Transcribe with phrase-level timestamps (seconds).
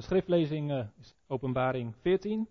[0.00, 2.48] De schriftlezing uh, is Openbaring 14,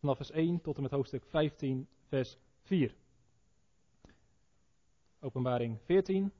[0.00, 2.94] vanaf vers 1 tot en met hoofdstuk 15, vers 4.
[5.20, 6.32] Openbaring 14,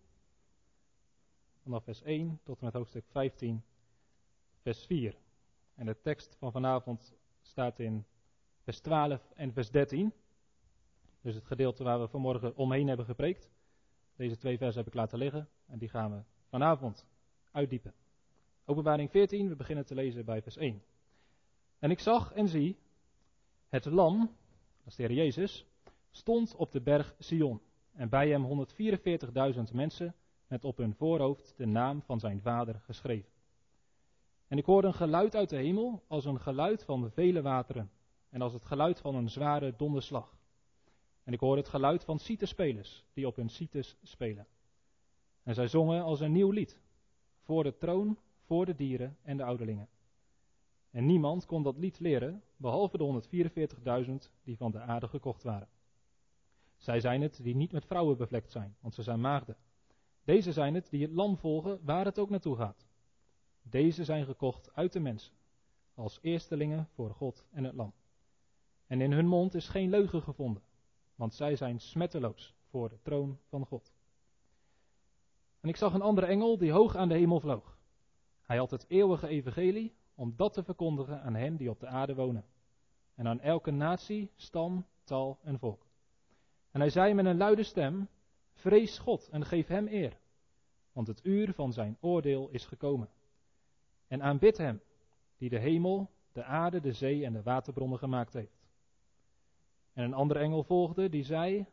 [1.63, 3.63] vanaf vers 1 tot en met hoofdstuk 15,
[4.63, 5.17] vers 4.
[5.75, 8.05] En de tekst van vanavond staat in
[8.63, 10.13] vers 12 en vers 13.
[11.21, 13.51] Dus het gedeelte waar we vanmorgen omheen hebben gepreekt.
[14.17, 17.07] Deze twee versen heb ik laten liggen en die gaan we vanavond
[17.51, 17.95] uitdiepen.
[18.67, 20.83] Openbaring 14, we beginnen te lezen bij vers 1.
[21.79, 22.79] En ik zag en zie,
[23.69, 25.67] het lam, dat is de Heer Jezus,
[26.11, 27.61] stond op de berg Sion.
[27.93, 28.67] En bij hem
[29.55, 30.15] 144.000 mensen
[30.47, 33.31] met op hun voorhoofd de naam van zijn vader geschreven.
[34.49, 37.91] En ik hoorde een geluid uit de hemel als een geluid van vele wateren
[38.31, 40.37] en als het geluid van een zware donderslag.
[41.25, 44.47] En ik hoorde het geluid van citerspelers die op hun cites spelen.
[45.43, 46.79] En zij zongen als een nieuw lied,
[47.43, 49.89] voor de troon, voor de dieren en de ouderlingen.
[50.91, 53.23] En niemand kon dat lied leren, behalve de
[54.07, 55.69] 144.000 die van de aarde gekocht waren.
[56.77, 59.57] Zij zijn het die niet met vrouwen bevlekt zijn, want ze zijn maagden.
[60.25, 62.87] Deze zijn het die het lam volgen waar het ook naartoe gaat.
[63.63, 65.35] Deze zijn gekocht uit de mensen,
[65.95, 67.93] als eerstelingen voor God en het lam.
[68.87, 70.63] En in hun mond is geen leugen gevonden,
[71.15, 73.93] want zij zijn smetteloos voor de troon van God.
[75.61, 77.79] En ik zag een andere engel die hoog aan de hemel vloog.
[78.45, 82.15] Hij had het eeuwige evangelie om dat te verkondigen aan hen die op de aarde
[82.15, 82.45] wonen.
[83.15, 85.87] En aan elke natie, stam, taal en volk.
[86.71, 88.09] En hij zei met een luide stem:
[88.53, 90.19] Vrees God en geef hem eer,
[90.93, 93.09] want het uur van zijn oordeel is gekomen.
[94.09, 94.83] En aanbid hem,
[95.39, 98.63] die de hemel, de aarde, de zee en de waterbronnen gemaakt heeft.
[99.93, 101.67] En een andere engel volgde, die zei: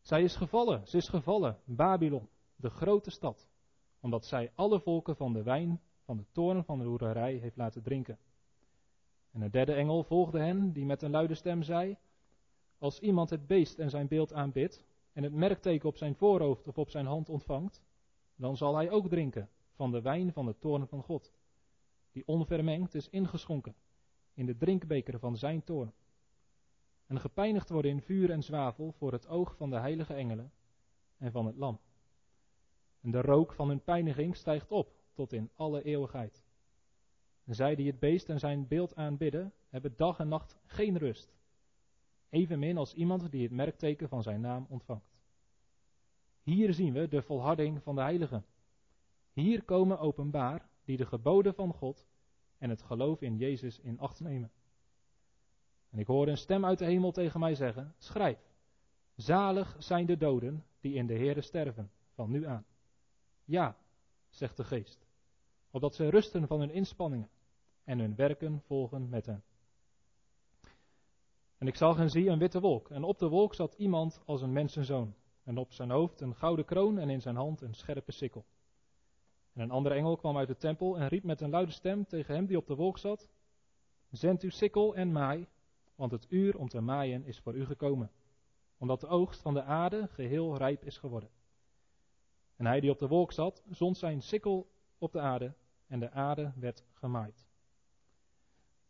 [0.00, 3.48] Zij is gevallen, ze is gevallen, Babylon, de grote stad,
[4.00, 7.82] omdat zij alle volken van de wijn van de toren van de hoererij heeft laten
[7.82, 8.18] drinken.
[9.30, 11.96] En een derde engel volgde hen, die met een luide stem zei:
[12.78, 16.78] Als iemand het beest en zijn beeld aanbidt, en het merkteken op zijn voorhoofd of
[16.78, 17.82] op zijn hand ontvangt,
[18.36, 21.32] dan zal hij ook drinken van de wijn van de toren van God,
[22.12, 23.74] die onvermengd is ingeschonken
[24.34, 25.92] in de drinkbeker van zijn toorn
[27.06, 30.52] en gepijnigd worden in vuur en zwavel voor het oog van de heilige engelen
[31.18, 31.80] en van het lam.
[33.00, 36.44] En de rook van hun pijniging stijgt op tot in alle eeuwigheid.
[37.44, 41.36] Zij die het beest en zijn beeld aanbidden, hebben dag en nacht geen rust.
[42.28, 45.16] Evenmin als iemand die het merkteken van zijn naam ontvangt.
[46.42, 48.44] Hier zien we de volharding van de heiligen.
[49.32, 52.06] Hier komen openbaar die de geboden van God
[52.58, 54.50] en het geloof in Jezus in acht nemen.
[55.90, 58.38] En ik hoorde een stem uit de hemel tegen mij zeggen: Schrijf,
[59.14, 62.66] zalig zijn de doden die in de Heere sterven, van nu aan.
[63.44, 63.76] Ja,
[64.28, 65.05] zegt de geest,
[65.76, 67.28] opdat ze rusten van hun inspanningen
[67.84, 69.44] en hun werken volgen met hen.
[71.58, 74.42] En ik zag en zie een witte wolk, en op de wolk zat iemand als
[74.42, 75.14] een mensenzoon,
[75.44, 78.44] en op zijn hoofd een gouden kroon en in zijn hand een scherpe sikkel.
[79.52, 82.34] En een andere engel kwam uit de tempel en riep met een luide stem tegen
[82.34, 83.28] hem die op de wolk zat:
[84.10, 85.46] Zend uw sikkel en maai,
[85.94, 88.10] want het uur om te maaien is voor u gekomen,
[88.78, 91.30] omdat de oogst van de aarde geheel rijp is geworden.
[92.56, 94.66] En hij die op de wolk zat, zond zijn sikkel
[94.98, 95.54] op de aarde,
[95.86, 97.46] en de aarde werd gemaaid.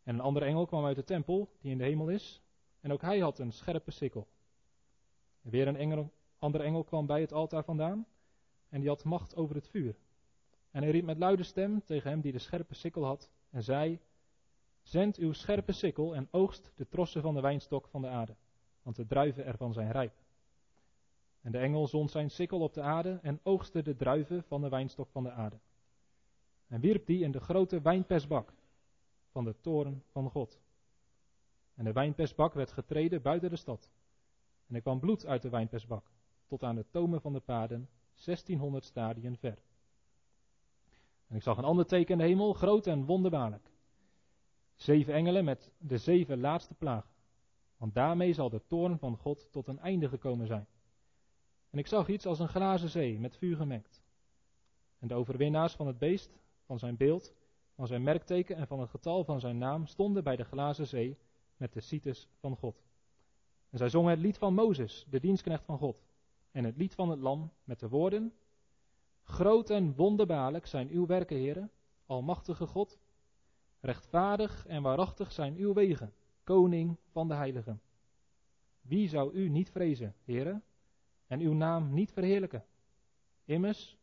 [0.03, 2.41] En een andere engel kwam uit de tempel, die in de hemel is,
[2.79, 4.27] en ook hij had een scherpe sikkel.
[5.41, 8.07] En weer een engel, andere engel kwam bij het altaar vandaan,
[8.69, 9.95] en die had macht over het vuur.
[10.71, 13.99] En hij riep met luide stem tegen hem die de scherpe sikkel had, en zei:
[14.81, 18.35] Zend uw scherpe sikkel en oogst de trossen van de wijnstok van de aarde,
[18.81, 20.13] want de druiven ervan zijn rijp.
[21.41, 24.69] En de engel zond zijn sikkel op de aarde en oogste de druiven van de
[24.69, 25.59] wijnstok van de aarde.
[26.67, 28.53] En wierp die in de grote wijnpersbak
[29.31, 30.59] van de toren van God.
[31.75, 33.91] En de wijnpersbak werd getreden buiten de stad.
[34.67, 36.11] En er kwam bloed uit de wijnpersbak,
[36.47, 37.89] tot aan de tomen van de paden,
[38.25, 39.57] 1600 stadien ver.
[41.27, 43.71] En ik zag een ander teken in de hemel, groot en wonderbaarlijk.
[44.75, 47.09] Zeven engelen met de zeven laatste plagen.
[47.77, 50.67] Want daarmee zal de toorn van God tot een einde gekomen zijn.
[51.69, 54.03] En ik zag iets als een glazen zee met vuur gemengd.
[54.99, 57.33] En de overwinnaars van het beest, van zijn beeld,
[57.75, 61.17] van zijn merkteken en van het getal van zijn naam stonden bij de glazen zee
[61.57, 62.85] met de cites van God.
[63.69, 66.05] En zij zongen het lied van Mozes, de dienstknecht van God,
[66.51, 68.33] en het lied van het lam met de woorden:
[69.23, 71.71] Groot en wonderbaarlijk zijn uw werken, heren,
[72.05, 72.99] almachtige God.
[73.79, 77.81] Rechtvaardig en waarachtig zijn uw wegen, koning van de heiligen.
[78.81, 80.63] Wie zou u niet vrezen, heren,
[81.27, 82.65] en uw naam niet verheerlijken?
[83.45, 83.97] Immers,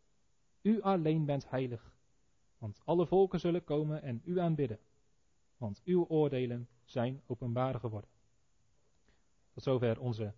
[0.62, 1.93] u alleen bent heilig,
[2.64, 4.78] want alle volken zullen komen en u aanbidden,
[5.56, 8.10] want uw oordelen zijn openbaar geworden.
[9.52, 10.34] Tot zover onze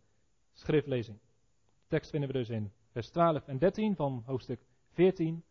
[0.53, 1.19] schriftlezing.
[1.19, 5.45] De tekst vinden we dus in vers 12 en 13 van hoofdstuk 14.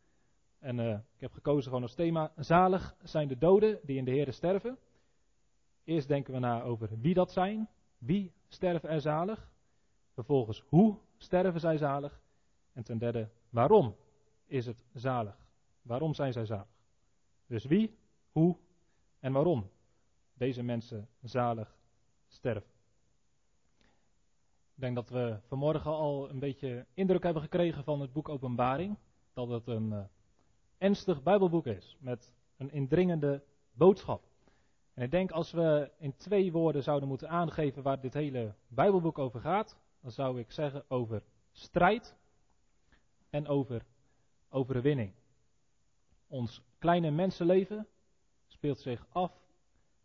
[0.59, 4.11] En uh, ik heb gekozen gewoon als thema: Zalig zijn de doden die in de
[4.11, 4.77] Heer sterven.
[5.83, 7.69] Eerst denken we na over wie dat zijn.
[7.97, 9.51] Wie sterven er zalig?
[10.13, 12.21] Vervolgens, hoe sterven zij zalig?
[12.73, 13.95] En ten derde, waarom
[14.45, 15.44] is het zalig?
[15.85, 16.67] Waarom zijn zij zalig?
[17.47, 17.97] Dus wie,
[18.31, 18.57] hoe
[19.19, 19.69] en waarom
[20.33, 21.77] deze mensen zalig
[22.27, 22.69] sterven.
[24.75, 28.97] Ik denk dat we vanmorgen al een beetje indruk hebben gekregen van het boek Openbaring.
[29.33, 30.03] Dat het een uh,
[30.77, 34.23] ernstig Bijbelboek is met een indringende boodschap.
[34.93, 39.17] En ik denk als we in twee woorden zouden moeten aangeven waar dit hele Bijbelboek
[39.17, 42.15] over gaat, dan zou ik zeggen over strijd
[43.29, 43.85] en over
[44.49, 45.13] overwinning.
[46.35, 47.87] Ons kleine mensenleven
[48.47, 49.31] speelt zich af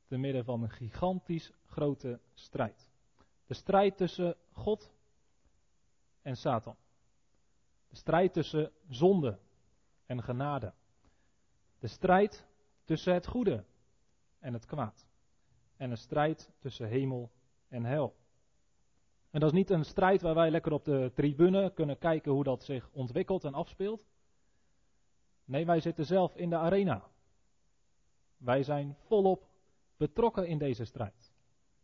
[0.07, 2.89] te midden van een gigantisch grote strijd.
[3.47, 4.93] De strijd tussen God
[6.23, 6.77] en Satan.
[7.89, 9.39] De strijd tussen zonde
[10.07, 10.73] en genade.
[11.79, 12.47] De strijd
[12.85, 13.65] tussen het goede
[14.39, 15.07] en het kwaad.
[15.77, 17.31] En een strijd tussen hemel
[17.69, 18.17] en hel.
[19.31, 22.45] En dat is niet een strijd waar wij lekker op de tribune kunnen kijken hoe
[22.45, 24.09] dat zich ontwikkelt en afspeelt.
[25.51, 27.11] Nee, wij zitten zelf in de arena.
[28.37, 29.49] Wij zijn volop
[29.97, 31.33] betrokken in deze strijd.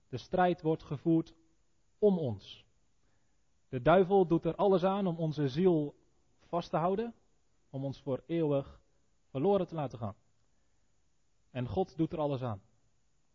[0.08, 1.34] De strijd wordt gevoerd
[1.98, 2.64] om ons.
[3.68, 5.94] De duivel doet er alles aan om onze ziel
[6.40, 7.14] vast te houden,
[7.70, 8.80] om ons voor eeuwig
[9.30, 10.16] verloren te laten gaan.
[11.50, 12.62] En God doet er alles aan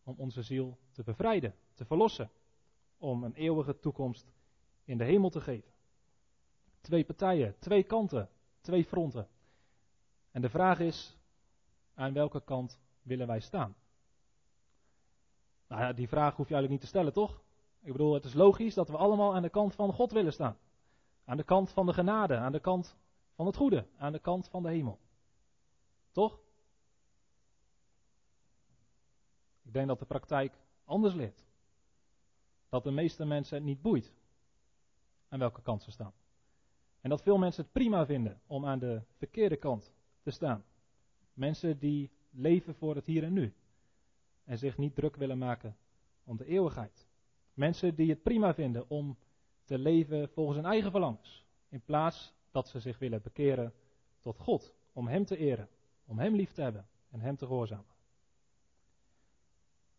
[0.04, 2.31] om onze ziel te bevrijden, te verlossen,
[2.98, 4.31] om een eeuwige toekomst
[4.84, 5.72] in de hemel te geven.
[6.81, 8.30] Twee partijen, twee kanten,
[8.62, 9.27] twee fronten.
[10.31, 11.18] En de vraag is,
[11.94, 13.75] aan welke kant willen wij staan?
[15.68, 17.42] Nou ja, die vraag hoef je eigenlijk niet te stellen, toch?
[17.81, 20.57] Ik bedoel, het is logisch dat we allemaal aan de kant van God willen staan.
[21.25, 22.95] Aan de kant van de genade, aan de kant
[23.36, 25.00] van het goede, aan de kant van de hemel.
[26.12, 26.39] Toch?
[29.62, 30.54] Ik denk dat de praktijk
[30.86, 31.45] anders ligt.
[32.69, 34.13] Dat de meeste mensen het niet boeit
[35.30, 36.13] aan welke kant ze staan.
[37.01, 40.63] En dat veel mensen het prima vinden om aan de verkeerde kant te staan.
[41.33, 43.53] Mensen die leven voor het hier en nu.
[44.44, 45.77] En zich niet druk willen maken
[46.23, 47.07] om de eeuwigheid.
[47.53, 49.18] Mensen die het prima vinden om
[49.63, 51.45] te leven volgens hun eigen verlangens.
[51.69, 53.73] In plaats dat ze zich willen bekeren
[54.19, 54.73] tot God.
[54.94, 55.69] Om Hem te eren.
[56.06, 56.88] Om Hem lief te hebben.
[57.09, 57.85] En Hem te gehoorzamen.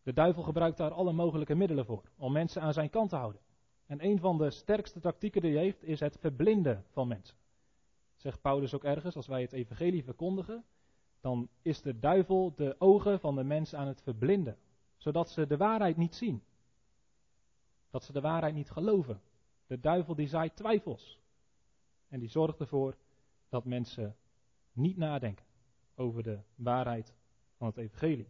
[0.03, 2.03] De duivel gebruikt daar alle mogelijke middelen voor.
[2.17, 3.41] Om mensen aan zijn kant te houden.
[3.87, 7.37] En een van de sterkste tactieken die hij heeft is het verblinden van mensen.
[8.23, 10.65] Zegt Paulus ook ergens, als wij het evangelie verkondigen,
[11.21, 14.59] dan is de duivel de ogen van de mensen aan het verblinden.
[14.97, 16.43] Zodat ze de waarheid niet zien.
[17.91, 19.21] Dat ze de waarheid niet geloven.
[19.67, 21.19] De duivel die zaait twijfels.
[22.09, 22.97] En die zorgt ervoor
[23.49, 24.17] dat mensen
[24.73, 25.47] niet nadenken
[25.95, 27.15] over de waarheid
[27.57, 28.29] van het evangelie.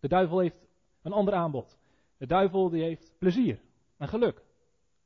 [0.00, 0.66] De duivel heeft
[1.02, 1.78] een ander aanbod.
[2.16, 3.60] De duivel die heeft plezier
[3.96, 4.44] en geluk.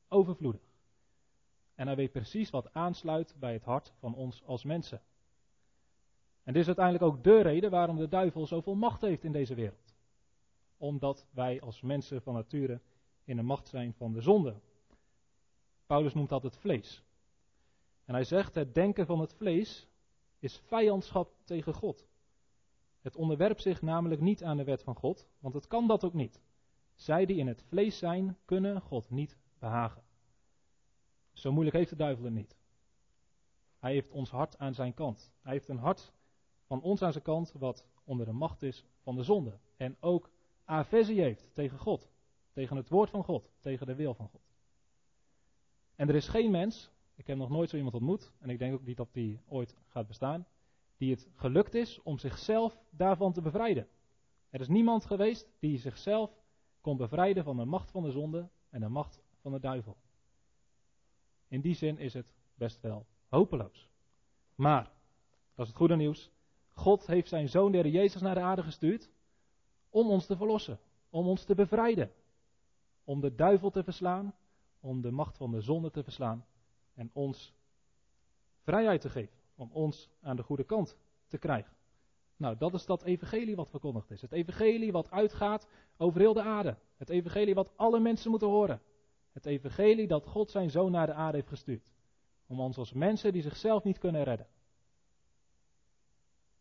[0.07, 0.68] Overvloedig.
[1.79, 5.01] En hij weet precies wat aansluit bij het hart van ons als mensen.
[6.43, 9.55] En dit is uiteindelijk ook de reden waarom de duivel zoveel macht heeft in deze
[9.55, 9.95] wereld.
[10.77, 12.81] Omdat wij als mensen van nature
[13.23, 14.55] in de macht zijn van de zonde.
[15.85, 17.03] Paulus noemt dat het vlees.
[18.05, 19.87] En hij zegt: het denken van het vlees
[20.39, 22.07] is vijandschap tegen God.
[23.01, 26.13] Het onderwerpt zich namelijk niet aan de wet van God, want het kan dat ook
[26.13, 26.41] niet.
[26.95, 30.07] Zij die in het vlees zijn, kunnen God niet behagen.
[31.33, 32.57] Zo moeilijk heeft de duivel het niet.
[33.77, 35.31] Hij heeft ons hart aan zijn kant.
[35.41, 36.13] Hij heeft een hart
[36.65, 39.59] van ons aan zijn kant wat onder de macht is van de zonde.
[39.77, 40.29] En ook
[40.65, 42.09] aversie heeft tegen God.
[42.51, 43.51] Tegen het woord van God.
[43.59, 44.49] Tegen de wil van God.
[45.95, 48.73] En er is geen mens, ik heb nog nooit zo iemand ontmoet, en ik denk
[48.73, 50.47] ook niet dat die ooit gaat bestaan,
[50.97, 53.87] die het gelukt is om zichzelf daarvan te bevrijden.
[54.49, 56.41] Er is niemand geweest die zichzelf
[56.81, 59.97] kon bevrijden van de macht van de zonde en de macht van de duivel.
[61.49, 63.89] In die zin is het best wel hopeloos.
[64.55, 64.83] Maar,
[65.53, 66.31] dat is het goede nieuws,
[66.73, 69.09] God heeft zijn zoon, de Jezus, naar de aarde gestuurd
[69.89, 70.79] om ons te verlossen,
[71.09, 72.11] om ons te bevrijden,
[73.03, 74.35] om de duivel te verslaan,
[74.79, 76.45] om de macht van de zonde te verslaan
[76.93, 77.53] en ons
[78.61, 81.73] vrijheid te geven, om ons aan de goede kant te krijgen.
[82.39, 84.21] Nou, dat is dat evangelie wat verkondigd is.
[84.21, 86.77] Het evangelie wat uitgaat over heel de aarde.
[86.97, 88.81] Het evangelie wat alle mensen moeten horen.
[89.31, 91.93] Het evangelie dat God zijn zoon naar de aarde heeft gestuurd.
[92.47, 94.47] Om ons als mensen die zichzelf niet kunnen redden.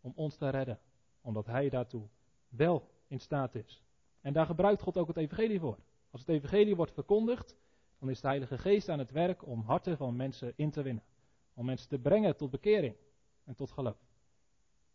[0.01, 0.79] Om ons te redden.
[1.21, 2.09] Omdat hij daartoe
[2.49, 3.83] wel in staat is.
[4.21, 5.79] En daar gebruikt God ook het evangelie voor.
[6.11, 7.57] Als het evangelie wordt verkondigd,
[7.99, 11.03] dan is de Heilige Geest aan het werk om harten van mensen in te winnen.
[11.55, 12.97] Om mensen te brengen tot bekering
[13.45, 14.09] en tot geloof.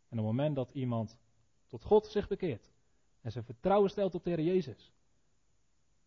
[0.10, 1.18] En op het moment dat iemand
[1.68, 2.72] tot God zich bekeert
[3.22, 4.94] en zijn vertrouwen stelt op de Heer Jezus,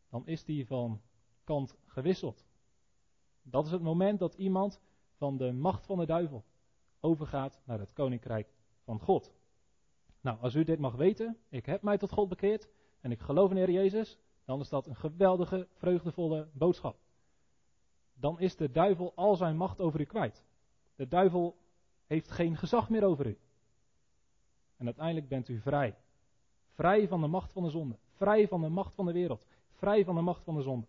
[0.08, 1.00] dan is die van
[1.46, 2.44] kant gewisseld.
[3.42, 4.80] Dat is het moment dat iemand
[5.16, 6.44] van de macht van de duivel
[7.00, 9.32] overgaat naar het koninkrijk van God.
[10.20, 12.68] Nou, als u dit mag weten, ik heb mij tot God bekeerd
[13.00, 16.98] en ik geloof in Heer Jezus, dan is dat een geweldige, vreugdevolle boodschap.
[18.14, 20.44] Dan is de duivel al zijn macht over u kwijt.
[20.96, 21.56] De duivel
[22.06, 23.38] heeft geen gezag meer over u.
[24.76, 25.96] En uiteindelijk bent u vrij.
[26.72, 27.98] Vrij van de macht van de zonde.
[28.10, 29.46] Vrij van de macht van de wereld.
[29.70, 30.86] Vrij van de macht van de zonde.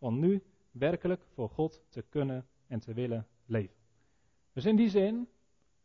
[0.00, 3.76] Om nu werkelijk voor God te kunnen en te willen leven.
[4.52, 5.28] Dus in die zin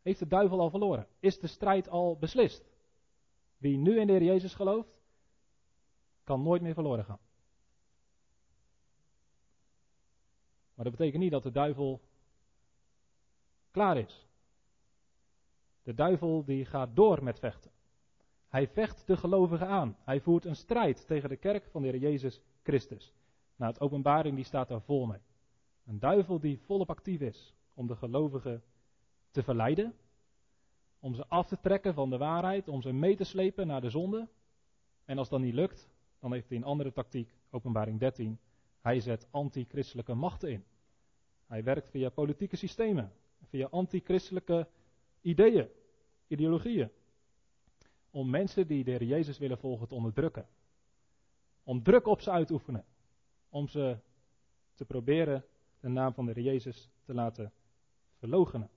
[0.02, 1.06] heeft de duivel al verloren.
[1.20, 2.64] Is de strijd al beslist.
[3.58, 5.00] Wie nu in de Heer Jezus gelooft,
[6.24, 7.20] kan nooit meer verloren gaan.
[10.74, 12.00] Maar dat betekent niet dat de duivel
[13.70, 14.26] klaar is.
[15.82, 17.70] De duivel die gaat door met vechten.
[18.48, 19.96] Hij vecht de gelovigen aan.
[20.04, 23.14] Hij voert een strijd tegen de kerk van de Heer Jezus Christus.
[23.56, 25.20] Nou, het openbaring die staat daar vol mee.
[25.84, 28.62] Een duivel die volop actief is om de gelovigen
[29.30, 29.94] te verleiden,
[31.00, 33.90] om ze af te trekken van de waarheid, om ze mee te slepen naar de
[33.90, 34.28] zonde.
[35.04, 38.38] En als dat niet lukt, dan heeft hij een andere tactiek, openbaring 13.
[38.80, 40.64] Hij zet antichristelijke machten in.
[41.46, 44.68] Hij werkt via politieke systemen, via antichristelijke
[45.20, 45.68] ideeën,
[46.26, 46.90] ideologieën.
[48.10, 50.46] Om mensen die de Heer Jezus willen volgen te onderdrukken.
[51.62, 52.84] Om druk op ze uit te oefenen.
[53.48, 53.98] Om ze
[54.74, 55.44] te proberen
[55.80, 57.52] de naam van de Heer Jezus te laten
[58.18, 58.70] verloochenen.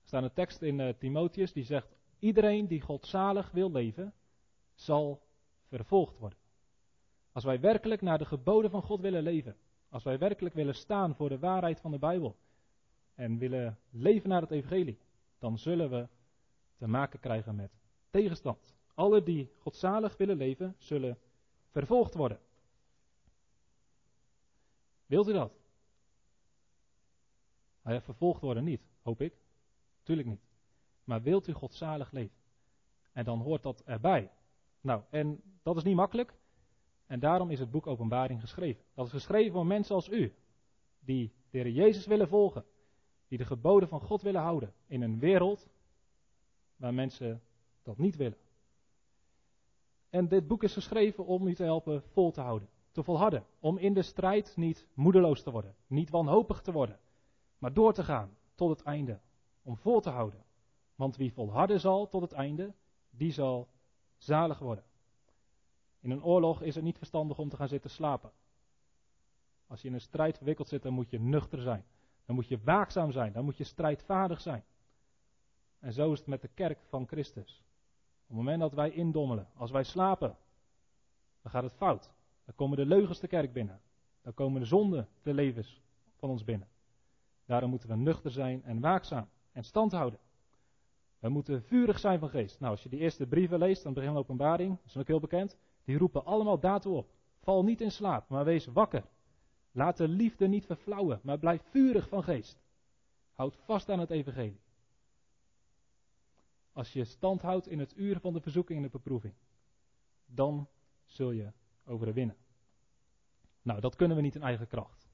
[0.00, 4.14] Er staat een tekst in uh, Timotheus die zegt: Iedereen die godzalig wil leven,
[4.74, 5.22] zal
[5.68, 6.38] vervolgd worden.
[7.32, 9.56] Als wij werkelijk naar de geboden van God willen leven,
[9.88, 12.36] als wij werkelijk willen staan voor de waarheid van de Bijbel
[13.14, 14.98] en willen leven naar het Evangelie,
[15.38, 16.08] dan zullen we
[16.76, 17.70] te maken krijgen met
[18.10, 18.74] tegenstand.
[18.94, 21.18] Alle die godzalig willen leven, zullen
[21.70, 22.38] vervolgd worden.
[25.06, 25.52] Wilt u dat?
[27.82, 29.34] Vervolgd worden niet, hoop ik.
[30.02, 30.40] Tuurlijk niet.
[31.04, 32.36] Maar wilt u godzalig leven?
[33.12, 34.30] En dan hoort dat erbij.
[34.80, 36.34] Nou, en dat is niet makkelijk.
[37.06, 38.84] En daarom is het boek Openbaring geschreven.
[38.94, 40.34] Dat is geschreven voor mensen als u,
[40.98, 42.64] die de Jezus willen volgen,
[43.28, 45.68] die de geboden van God willen houden in een wereld
[46.76, 47.42] waar mensen
[47.82, 48.38] dat niet willen.
[50.10, 53.78] En dit boek is geschreven om u te helpen vol te houden, te volharden, om
[53.78, 56.98] in de strijd niet moedeloos te worden, niet wanhopig te worden,
[57.58, 59.20] maar door te gaan tot het einde,
[59.62, 60.44] om vol te houden.
[60.94, 62.74] Want wie volharden zal tot het einde,
[63.10, 63.68] die zal
[64.16, 64.84] zalig worden.
[66.00, 68.32] In een oorlog is het niet verstandig om te gaan zitten slapen.
[69.66, 71.84] Als je in een strijd verwikkeld zit, dan moet je nuchter zijn.
[72.24, 73.32] Dan moet je waakzaam zijn.
[73.32, 74.64] Dan moet je strijdvaardig zijn.
[75.78, 77.64] En zo is het met de kerk van Christus.
[78.22, 80.36] Op het moment dat wij indommelen, als wij slapen,
[81.42, 82.14] dan gaat het fout.
[82.46, 83.80] Dan komen de leugens de kerk binnen.
[84.22, 85.80] Dan komen de zonden, de levens
[86.16, 86.68] van ons binnen.
[87.44, 90.18] Daarom moeten we nuchter zijn en waakzaam en stand houden.
[91.18, 92.60] We moeten vurig zijn van geest.
[92.60, 95.06] Nou, als je die eerste brieven leest, aan het begin van openbaring, dat is ook
[95.06, 97.10] heel bekend, die roepen allemaal daartoe op.
[97.40, 99.04] Val niet in slaap, maar wees wakker.
[99.72, 102.58] Laat de liefde niet verflauwen, maar blijf vurig van geest.
[103.32, 104.60] Houd vast aan het evangelie.
[106.72, 109.34] Als je stand houdt in het uur van de verzoeking en de beproeving,
[110.26, 110.68] dan
[111.04, 111.52] zul je
[111.86, 112.36] overwinnen.
[113.62, 115.08] Nou, dat kunnen we niet in eigen kracht.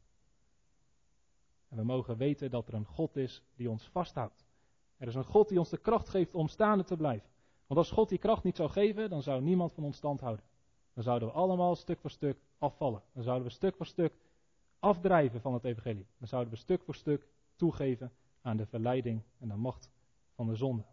[1.68, 4.46] En we mogen weten dat er een God is die ons vasthoudt.
[4.96, 7.30] Er is een God die ons de kracht geeft om staande te blijven.
[7.66, 10.44] Want als God die kracht niet zou geven, dan zou niemand van ons stand houden.
[10.94, 13.02] Dan zouden we allemaal stuk voor stuk afvallen.
[13.12, 14.12] Dan zouden we stuk voor stuk
[14.78, 16.06] afdrijven van het evangelie.
[16.18, 17.26] Dan zouden we stuk voor stuk
[17.56, 18.12] toegeven
[18.42, 19.90] aan de verleiding en de macht
[20.34, 20.84] van de zonde.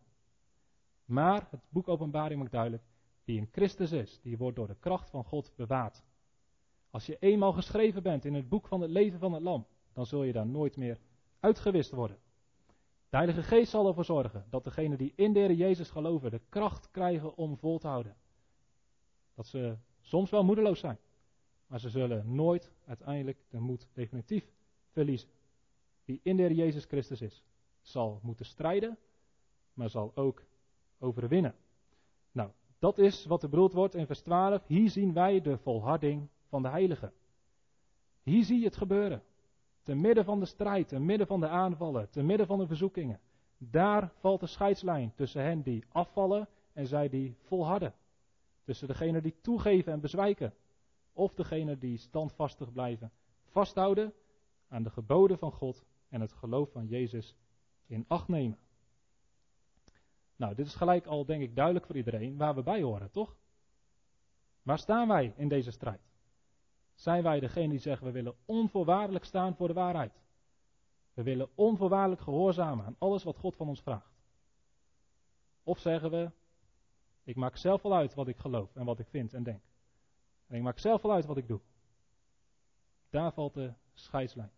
[1.05, 2.83] Maar het boek Openbaring maakt duidelijk,
[3.29, 6.03] wie in Christus is, die wordt door de kracht van God bewaard.
[6.89, 10.05] Als je eenmaal geschreven bent in het boek van het leven van het lam, dan
[10.05, 11.00] zul je daar nooit meer
[11.39, 12.17] uitgewist worden.
[13.09, 16.91] De Heilige Geest zal ervoor zorgen dat degenen die in de Jezus geloven de kracht
[16.91, 18.15] krijgen om vol te houden.
[19.33, 20.98] Dat ze soms wel moedeloos zijn,
[21.67, 24.51] maar ze zullen nooit uiteindelijk de moed definitief
[24.91, 25.29] verliezen.
[26.05, 27.43] Wie in de Heer Jezus Christus is,
[27.81, 28.98] zal moeten strijden,
[29.74, 30.43] maar zal ook
[31.00, 31.55] overwinnen.
[32.79, 34.67] Dat is wat er bedoeld wordt in vers 12.
[34.67, 37.13] Hier zien wij de volharding van de heiligen.
[38.24, 39.24] Hier zie je het gebeuren.
[39.83, 43.19] Te midden van de strijd, te midden van de aanvallen, te midden van de verzoekingen.
[43.57, 47.93] Daar valt de scheidslijn tussen hen die afvallen en zij die volharden.
[48.63, 50.53] Tussen degenen die toegeven en bezwijken,
[51.13, 53.12] of degenen die standvastig blijven,
[53.45, 54.13] vasthouden
[54.67, 57.36] aan de geboden van God en het geloof van Jezus
[57.86, 58.57] in acht nemen.
[60.39, 63.38] Nou, dit is gelijk al, denk ik, duidelijk voor iedereen waar we bij horen, toch?
[64.62, 66.01] Waar staan wij in deze strijd?
[66.93, 70.22] Zijn wij degene die zeggen we willen onvoorwaardelijk staan voor de waarheid?
[71.13, 74.17] We willen onvoorwaardelijk gehoorzamen aan alles wat God van ons vraagt.
[75.63, 76.31] Of zeggen we,
[77.24, 79.62] ik maak zelf wel uit wat ik geloof en wat ik vind en denk.
[80.48, 81.60] En ik maak zelf wel uit wat ik doe.
[83.10, 84.51] Daar valt de scheidslijn.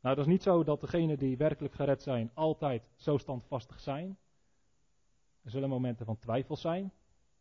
[0.00, 4.18] Nou, dat is niet zo dat degenen die werkelijk gered zijn altijd zo standvastig zijn.
[5.48, 6.92] Er zullen momenten van twijfel zijn.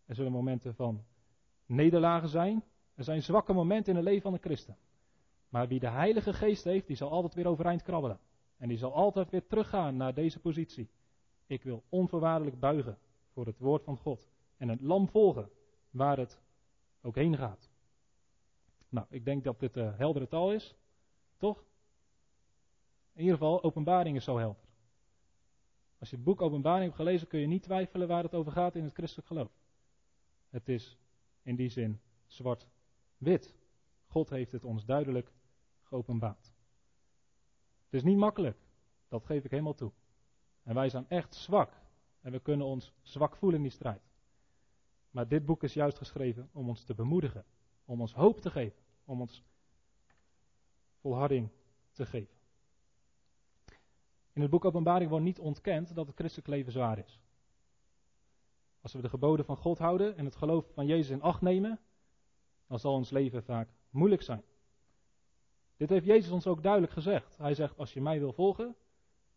[0.06, 1.04] Er zullen momenten van
[1.66, 2.64] nederlagen zijn.
[2.96, 4.78] Er zijn zwakke momenten in het leven van een christen.
[5.50, 8.20] Maar wie de Heilige Geest heeft, die zal altijd weer overeind krabbelen.
[8.58, 10.90] En die zal altijd weer teruggaan naar deze positie.
[11.46, 12.98] Ik wil onvoorwaardelijk buigen
[13.34, 14.28] voor het woord van God.
[14.58, 15.50] En het lam volgen
[15.90, 16.42] waar het
[17.02, 17.70] ook heen gaat.
[18.90, 20.76] Nou, ik denk dat dit uh, heldere taal is.
[21.38, 21.64] Toch?
[23.14, 24.67] In ieder geval, openbaring is zo helder.
[26.00, 28.76] Als je het boek Openbaring hebt gelezen, kun je niet twijfelen waar het over gaat
[28.76, 29.52] in het christelijk geloof.
[30.50, 30.98] Het is
[31.42, 33.56] in die zin zwart-wit.
[34.06, 35.32] God heeft het ons duidelijk
[35.82, 36.54] geopenbaard.
[37.84, 38.58] Het is niet makkelijk,
[39.08, 39.92] dat geef ik helemaal toe.
[40.64, 41.74] En wij zijn echt zwak.
[42.22, 44.02] En we kunnen ons zwak voelen in die strijd.
[45.12, 47.46] Maar dit boek is juist geschreven om ons te bemoedigen,
[47.86, 49.44] om ons hoop te geven, om ons
[50.96, 51.50] volharding
[51.92, 52.37] te geven.
[54.38, 57.22] In het boek Openbaring wordt niet ontkend dat het christelijk leven zwaar is.
[58.82, 61.80] Als we de geboden van God houden en het geloof van Jezus in acht nemen,
[62.68, 64.44] dan zal ons leven vaak moeilijk zijn.
[65.78, 67.38] Dit heeft Jezus ons ook duidelijk gezegd.
[67.38, 68.76] Hij zegt: Als je mij wil volgen,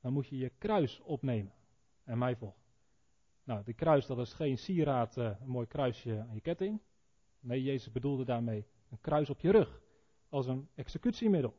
[0.00, 1.52] dan moet je je kruis opnemen
[2.04, 2.62] en mij volgen.
[3.45, 6.80] Nou, die kruis dat is geen sieraad, uh, een mooi kruisje aan je ketting.
[7.38, 9.83] Nee, Jezus bedoelde daarmee een kruis op je rug,
[10.28, 11.55] als een executiemiddel.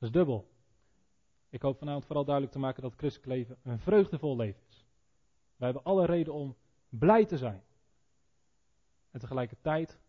[0.00, 0.50] Dat is dubbel.
[1.48, 4.86] Ik hoop vanavond vooral duidelijk te maken dat het christelijk leven een vreugdevol leven is.
[5.56, 6.56] We hebben alle reden om
[6.88, 7.62] blij te zijn.
[9.10, 10.00] En tegelijkertijd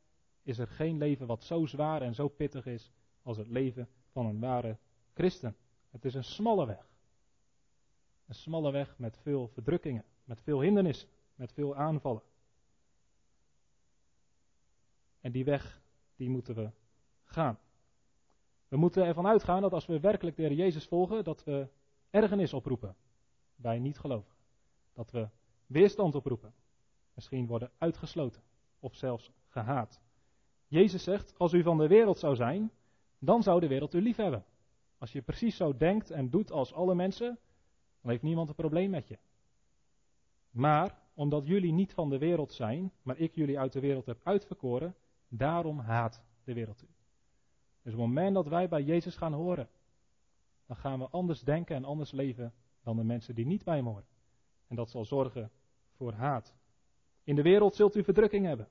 [0.44, 4.26] is er geen leven wat zo zwaar en zo pittig is als het leven van
[4.26, 4.78] een ware
[5.14, 5.56] christen.
[5.90, 6.90] Het is een smalle weg.
[8.28, 12.22] Een smalle weg met veel verdrukkingen, met veel hindernissen, met veel aanvallen.
[15.20, 15.82] En die weg,
[16.16, 16.72] die moeten we
[17.24, 17.60] gaan.
[18.72, 21.68] We moeten ervan uitgaan dat als we werkelijk de Heer Jezus volgen, dat we
[22.10, 22.96] ergernis oproepen
[23.56, 24.38] bij niet-gelovigen.
[24.94, 25.30] Dat we
[25.66, 26.54] weerstand oproepen.
[27.14, 28.42] Misschien worden uitgesloten
[28.80, 30.02] of zelfs gehaat.
[30.68, 32.72] Jezus zegt, als u van de wereld zou zijn,
[33.20, 34.46] dan zou de wereld u lief hebben.
[34.98, 37.40] Als je precies zo denkt en doet als alle mensen,
[38.02, 39.18] dan heeft niemand een probleem met je.
[40.50, 44.20] Maar omdat jullie niet van de wereld zijn, maar ik jullie uit de wereld heb
[44.24, 44.96] uitverkoren,
[45.28, 46.88] daarom haat de wereld u.
[47.82, 49.70] Dus op het moment dat wij bij Jezus gaan horen,
[50.66, 53.86] dan gaan we anders denken en anders leven dan de mensen die niet bij hem
[53.86, 54.06] horen.
[54.68, 55.52] En dat zal zorgen
[55.92, 56.56] voor haat.
[57.24, 58.68] In de wereld zult u verdrukking hebben,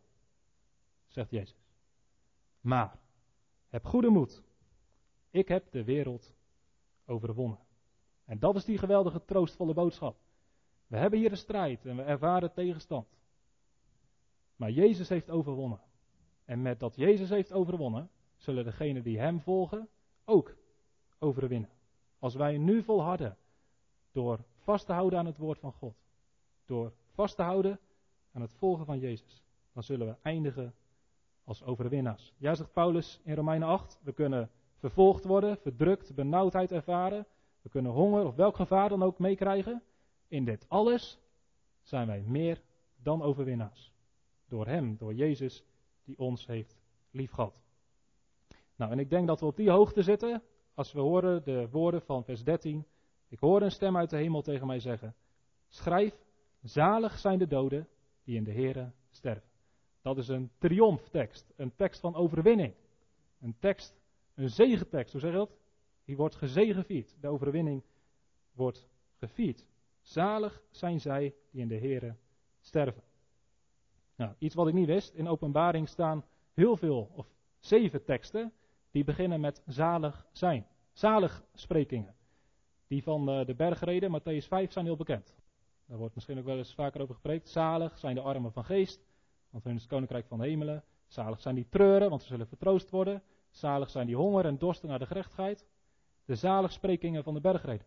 [1.06, 1.56] zegt Jezus.
[2.60, 2.98] Maar
[3.68, 4.42] heb goede moed.
[5.30, 6.34] Ik heb de wereld
[7.04, 7.58] overwonnen.
[8.24, 10.16] En dat is die geweldige troostvolle boodschap.
[10.86, 13.06] We hebben hier een strijd en we ervaren tegenstand.
[14.56, 15.80] Maar Jezus heeft overwonnen.
[16.44, 19.88] En met dat Jezus heeft overwonnen, zullen degenen die Hem volgen
[20.24, 20.56] ook
[21.18, 21.70] overwinnen.
[22.18, 23.36] Als wij nu volharden
[24.12, 25.94] door vast te houden aan het woord van God,
[26.64, 27.80] door vast te houden
[28.32, 30.74] aan het volgen van Jezus, dan zullen we eindigen
[31.44, 32.32] als overwinnaars.
[32.36, 37.26] Ja, zegt Paulus in Romeinen 8, we kunnen vervolgd worden, verdrukt, benauwdheid ervaren,
[37.62, 39.82] we kunnen honger of welk gevaar dan ook meekrijgen.
[40.28, 41.18] In dit alles
[41.82, 42.62] zijn wij meer
[42.96, 43.92] dan overwinnaars.
[44.48, 45.64] Door Hem, door Jezus,
[46.04, 46.78] die ons heeft
[47.10, 47.60] liefgehad.
[48.80, 50.42] Nou, en ik denk dat we op die hoogte zitten
[50.74, 52.86] als we horen de woorden van vers 13.
[53.28, 55.14] Ik hoor een stem uit de hemel tegen mij zeggen:
[55.68, 56.14] Schrijf,
[56.62, 57.88] zalig zijn de doden
[58.24, 59.48] die in de Here sterven.
[60.02, 62.74] Dat is een triomftekst, een tekst van overwinning.
[63.40, 64.00] Een tekst,
[64.34, 65.56] een zegentekst, hoe zeg je dat?
[66.04, 67.16] Die wordt gezegevierd.
[67.20, 67.82] De overwinning
[68.52, 68.88] wordt
[69.18, 69.66] gevierd.
[70.00, 72.14] Zalig zijn zij die in de Here
[72.60, 73.02] sterven.
[74.16, 77.26] Nou, iets wat ik niet wist, in openbaring staan heel veel, of
[77.58, 78.52] zeven teksten,
[78.90, 80.66] die beginnen met zalig zijn.
[80.92, 82.14] Zalig sprekingen.
[82.86, 85.34] Die van eh, de bergreden, Matthäus 5, zijn heel bekend.
[85.86, 87.48] Daar wordt misschien ook wel eens vaker over gepreekt.
[87.48, 89.06] Zalig zijn de armen van geest,
[89.50, 90.84] want hun is het koninkrijk van de hemelen.
[91.06, 93.22] Zalig zijn die treuren, want ze zullen vertroost worden.
[93.50, 95.66] Zalig zijn die honger en dorsten naar de gerechtigheid.
[96.24, 97.86] De zaligsprekingen van de bergreden.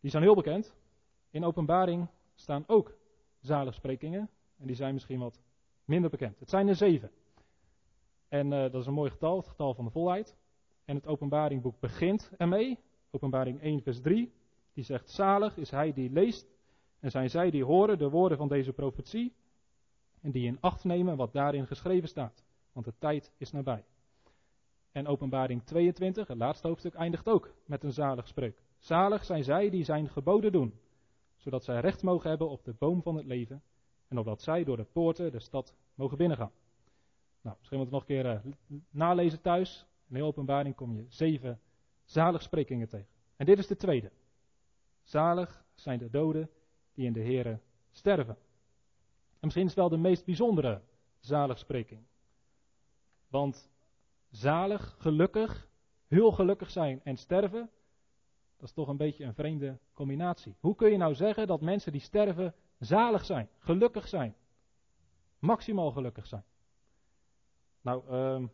[0.00, 0.74] Die zijn heel bekend.
[1.30, 2.94] In openbaring staan ook
[3.40, 4.30] zaligsprekingen.
[4.58, 5.40] En die zijn misschien wat
[5.84, 6.38] minder bekend.
[6.38, 7.10] Het zijn er zeven.
[8.32, 10.36] En uh, dat is een mooi getal, het getal van de volheid.
[10.84, 12.78] En het openbaringboek begint ermee.
[13.10, 14.32] Openbaring 1 vers 3.
[14.72, 16.46] Die zegt, zalig is hij die leest.
[17.00, 19.34] En zijn zij die horen de woorden van deze profetie.
[20.20, 22.44] En die in acht nemen wat daarin geschreven staat.
[22.72, 23.84] Want de tijd is nabij.
[24.92, 28.62] En openbaring 22, het laatste hoofdstuk, eindigt ook met een zalig spreuk.
[28.78, 30.74] Zalig zijn zij die zijn geboden doen,
[31.36, 33.62] zodat zij recht mogen hebben op de boom van het leven
[34.08, 36.52] en opdat zij door de poorten de stad mogen binnengaan.
[37.42, 39.86] Nou, misschien moeten we nog een keer uh, nalezen thuis.
[40.08, 41.60] In de openbaring kom je zeven
[42.04, 43.08] zaligsprekingen tegen.
[43.36, 44.10] En dit is de tweede.
[45.02, 46.50] Zalig zijn de doden
[46.94, 47.58] die in de Here
[47.90, 48.36] sterven.
[49.42, 50.80] En misschien is het wel de meest bijzondere
[51.18, 52.00] zaligspreking.
[53.28, 53.70] Want
[54.30, 55.68] zalig, gelukkig,
[56.06, 57.70] heel gelukkig zijn en sterven,
[58.56, 60.56] dat is toch een beetje een vreemde combinatie.
[60.60, 64.34] Hoe kun je nou zeggen dat mensen die sterven zalig zijn, gelukkig zijn,
[65.38, 66.44] maximaal gelukkig zijn?
[67.82, 68.48] Nou, uh,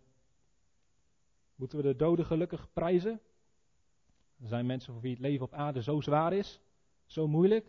[1.54, 3.20] moeten we de doden gelukkig prijzen?
[4.40, 6.60] Er zijn mensen voor wie het leven op aarde zo zwaar is,
[7.06, 7.66] zo moeilijk,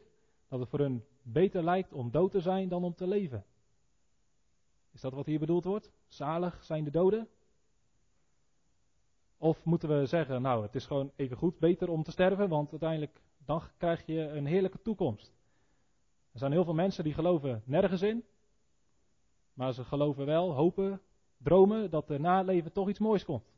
[0.47, 3.45] dat het voor hun beter lijkt om dood te zijn dan om te leven.
[4.91, 5.91] Is dat wat hier bedoeld wordt?
[6.07, 7.27] Zalig zijn de doden?
[9.37, 12.71] Of moeten we zeggen, nou, het is gewoon even goed, beter om te sterven, want
[12.71, 15.33] uiteindelijk dan krijg je een heerlijke toekomst.
[16.31, 18.25] Er zijn heel veel mensen die geloven nergens in,
[19.53, 21.01] maar ze geloven wel, hopen,
[21.43, 23.51] dromen dat er na leven toch iets moois komt.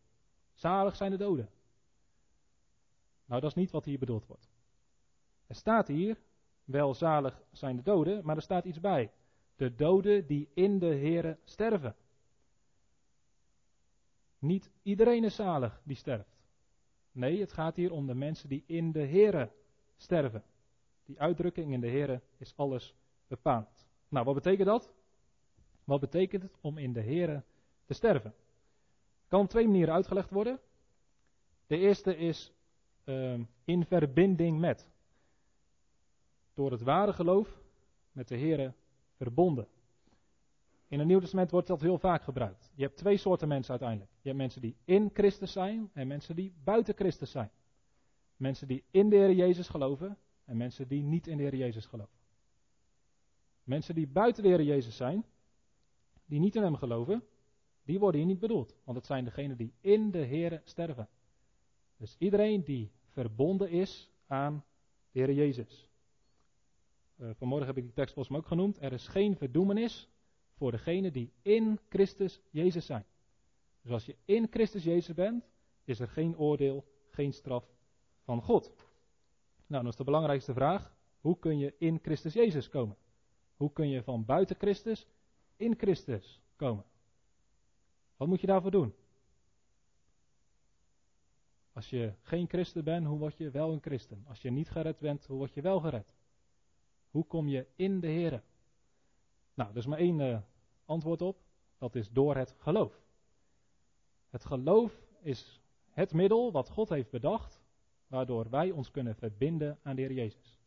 [0.54, 1.50] Zalig zijn de doden.
[3.26, 4.50] Nou, dat is niet wat hier bedoeld wordt.
[5.48, 6.18] Er staat hier,
[6.64, 9.12] wel zalig zijn de doden, maar er staat iets bij.
[9.56, 11.96] De doden die in de Here sterven.
[14.40, 16.40] Niet iedereen is zalig die sterft.
[17.12, 19.52] Nee, het gaat hier om de mensen die in de Here
[19.98, 20.44] sterven.
[21.06, 22.96] Die uitdrukking in de Here is alles
[23.28, 23.86] bepaald.
[24.08, 24.94] Nou, wat betekent dat?
[25.84, 27.44] Wat betekent het om in de Here
[27.92, 28.34] te sterven?
[29.28, 30.60] Kan op twee manieren uitgelegd worden.
[31.68, 32.54] De eerste is
[33.06, 34.90] uh, in verbinding met.
[36.54, 37.62] Door het ware geloof
[38.12, 38.74] met de Here
[39.16, 39.68] verbonden.
[40.88, 42.72] In het Nieuw Testament wordt dat heel vaak gebruikt.
[42.76, 44.12] Je hebt twee soorten mensen uiteindelijk.
[44.22, 47.52] Je hebt mensen die in Christus zijn en mensen die buiten Christus zijn.
[48.36, 51.86] Mensen die in de Heer Jezus geloven en mensen die niet in de Heer Jezus
[51.86, 52.18] geloven.
[53.64, 55.26] Mensen die buiten de Heer Jezus zijn,
[56.26, 57.24] die niet in Hem geloven,
[57.92, 58.76] die worden hier niet bedoeld.
[58.84, 61.10] Want het zijn degenen die in de Heer sterven.
[61.98, 64.64] Dus iedereen die verbonden is aan
[65.12, 65.88] de Heer Jezus.
[67.18, 68.82] Uh, vanmorgen heb ik die tekst volgens mij ook genoemd.
[68.82, 70.10] Er is geen verdoemenis
[70.54, 73.06] voor degenen die in Christus Jezus zijn.
[73.82, 75.50] Dus als je in Christus Jezus bent,
[75.84, 77.66] is er geen oordeel, geen straf
[78.24, 78.72] van God.
[79.68, 80.96] Nou, dat is de belangrijkste vraag.
[81.20, 82.98] Hoe kun je in Christus Jezus komen?
[83.56, 85.08] Hoe kun je van buiten Christus
[85.56, 86.86] in Christus komen?
[88.22, 88.94] Wat moet je daarvoor doen?
[91.74, 94.26] Als je geen christen bent, hoe word je wel een christen?
[94.28, 96.14] Als je niet gered bent, hoe word je wel gered?
[97.10, 98.42] Hoe kom je in de Here?
[99.54, 100.40] Nou, er is maar één uh,
[100.86, 101.38] antwoord op.
[101.78, 103.02] Dat is door het geloof.
[104.30, 107.62] Het geloof is het middel wat God heeft bedacht,
[108.08, 110.60] waardoor wij ons kunnen verbinden aan de Heer Jezus.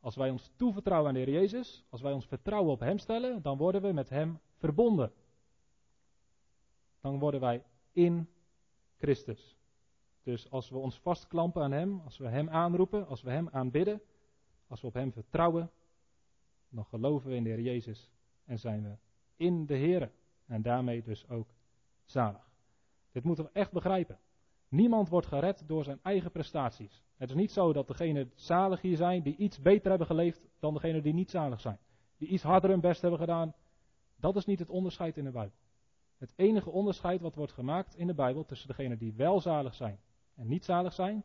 [0.00, 3.42] Als wij ons toevertrouwen aan de Heer Jezus, als wij ons vertrouwen op Hem stellen,
[3.42, 5.12] dan worden we met Hem verbonden.
[7.04, 7.62] Dan worden wij
[7.92, 8.28] in
[8.96, 9.56] Christus.
[10.22, 14.02] Dus als we ons vastklampen aan Hem, als we Hem aanroepen, als we Hem aanbidden,
[14.66, 15.70] als we op Hem vertrouwen,
[16.68, 18.10] dan geloven we in de Heer Jezus
[18.44, 18.96] en zijn we
[19.36, 20.12] in de Heer.
[20.46, 21.48] En daarmee dus ook
[22.04, 22.50] zalig.
[23.12, 24.18] Dit moeten we echt begrijpen.
[24.68, 27.04] Niemand wordt gered door zijn eigen prestaties.
[27.16, 30.74] Het is niet zo dat degenen zalig hier zijn die iets beter hebben geleefd dan
[30.74, 31.78] degenen die niet zalig zijn.
[32.16, 33.54] Die iets harder hun best hebben gedaan.
[34.16, 35.62] Dat is niet het onderscheid in de Bijbel.
[36.18, 40.00] Het enige onderscheid wat wordt gemaakt in de Bijbel tussen degenen die wel zalig zijn
[40.34, 41.24] en niet zalig zijn,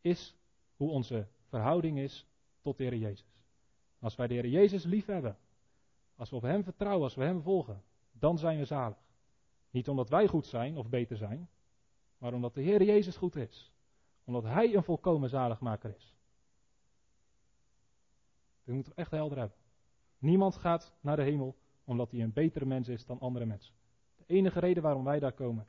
[0.00, 0.36] is
[0.76, 2.26] hoe onze verhouding is
[2.60, 3.44] tot de Heer Jezus.
[3.98, 5.38] Als wij de Heer Jezus lief hebben,
[6.16, 8.98] als we op Hem vertrouwen, als we Hem volgen, dan zijn we zalig.
[9.70, 11.48] Niet omdat wij goed zijn of beter zijn,
[12.18, 13.72] maar omdat de Heer Jezus goed is.
[14.24, 16.14] Omdat Hij een volkomen zaligmaker is.
[18.64, 19.56] Dat moeten we echt helder hebben.
[20.18, 23.74] Niemand gaat naar de hemel omdat hij een betere mens is dan andere mensen.
[24.30, 25.66] Enige reden waarom wij daar komen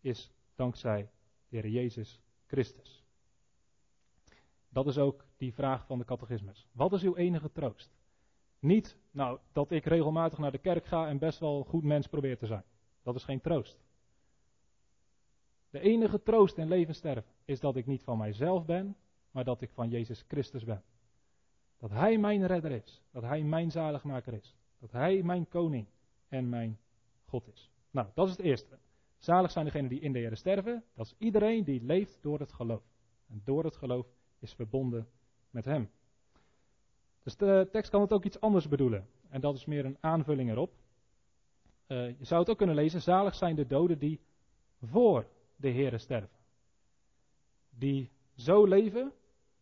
[0.00, 1.10] is dankzij
[1.48, 3.04] de Heer Jezus Christus.
[4.68, 6.66] Dat is ook die vraag van de catechismus.
[6.72, 7.90] Wat is uw enige troost?
[8.58, 12.06] Niet, nou, dat ik regelmatig naar de kerk ga en best wel een goed mens
[12.06, 12.64] probeer te zijn.
[13.02, 13.84] Dat is geen troost.
[15.70, 18.96] De enige troost in leven sterven is dat ik niet van mijzelf ben,
[19.30, 20.82] maar dat ik van Jezus Christus ben.
[21.78, 23.02] Dat Hij mijn redder is.
[23.10, 24.54] Dat Hij mijn zaligmaker is.
[24.78, 25.86] Dat Hij mijn koning
[26.28, 26.78] en mijn
[27.24, 27.70] God is.
[27.96, 28.78] Nou, dat is het eerste.
[29.18, 30.84] Zalig zijn degenen die in de Heer sterven.
[30.94, 32.82] Dat is iedereen die leeft door het geloof.
[33.28, 34.06] En door het geloof
[34.38, 35.08] is verbonden
[35.50, 35.90] met Hem.
[37.22, 39.06] Dus de tekst kan het ook iets anders bedoelen.
[39.28, 40.72] En dat is meer een aanvulling erop.
[41.86, 44.20] Uh, je zou het ook kunnen lezen: Zalig zijn de doden die
[44.82, 46.38] voor de Heer sterven.
[47.70, 49.12] Die zo leven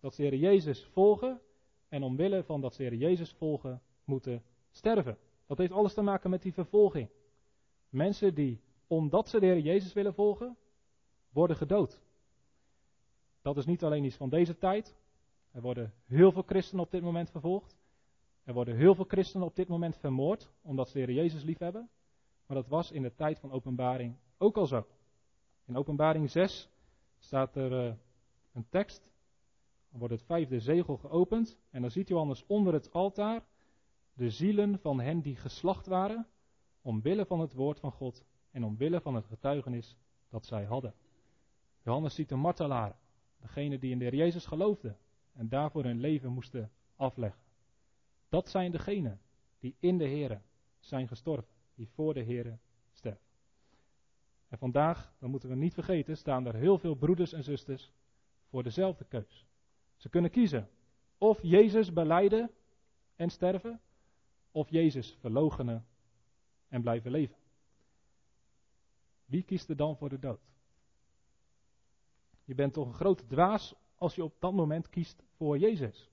[0.01, 1.41] dat ze de Heer Jezus volgen
[1.89, 5.19] en omwille van dat ze de Heer Jezus volgen moeten sterven.
[5.47, 7.09] Dat heeft alles te maken met die vervolging.
[7.95, 10.57] Mensen die, omdat ze de Heer Jezus willen volgen,
[11.31, 12.01] worden gedood.
[13.43, 14.97] Dat is niet alleen iets van deze tijd.
[15.51, 17.77] Er worden heel veel christenen op dit moment vervolgd.
[18.45, 21.89] Er worden heel veel christenen op dit moment vermoord, omdat ze de Heer Jezus liefhebben.
[22.47, 24.87] Maar dat was in de tijd van openbaring ook al zo.
[25.65, 26.69] In openbaring 6
[27.19, 27.95] staat er uh,
[28.53, 29.11] een tekst.
[29.91, 31.59] Dan wordt het vijfde zegel geopend.
[31.71, 33.45] En dan ziet Johannes onder het altaar
[34.13, 36.27] de zielen van hen die geslacht waren.
[36.85, 39.97] Omwille van het woord van God en omwille van het getuigenis
[40.29, 40.95] dat zij hadden.
[41.83, 42.97] Johannes ziet de martelaren.
[43.41, 44.97] Degene die in de Heer Jezus geloofden.
[45.33, 47.41] En daarvoor hun leven moesten afleggen.
[48.29, 49.21] Dat zijn degenen
[49.59, 50.43] die in de Heer
[50.79, 51.53] zijn gestorven.
[51.75, 52.59] Die voor de Heer
[52.93, 53.27] sterven.
[54.49, 57.93] En vandaag, dat moeten we niet vergeten, staan er heel veel broeders en zusters
[58.49, 59.47] voor dezelfde keus.
[59.97, 60.69] Ze kunnen kiezen
[61.19, 62.51] of Jezus beleiden
[63.17, 63.81] en sterven,
[64.51, 65.87] of Jezus verloochenen
[66.75, 67.37] en blijven leven.
[69.25, 70.41] Wie kiest er dan voor de dood?
[72.45, 76.11] Je bent toch een grote dwaas als je op dat moment kiest voor Jezus.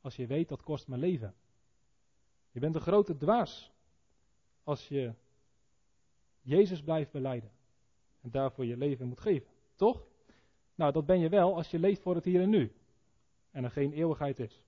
[0.00, 1.34] Als je weet dat kost mijn leven.
[2.50, 3.72] Je bent een grote dwaas
[4.62, 5.14] als je
[6.40, 7.50] Jezus blijft beleiden
[8.20, 9.48] en daarvoor je leven moet geven.
[9.74, 10.06] Toch?
[10.74, 12.72] Nou, dat ben je wel als je leeft voor het hier en nu
[13.50, 14.62] en er geen eeuwigheid is.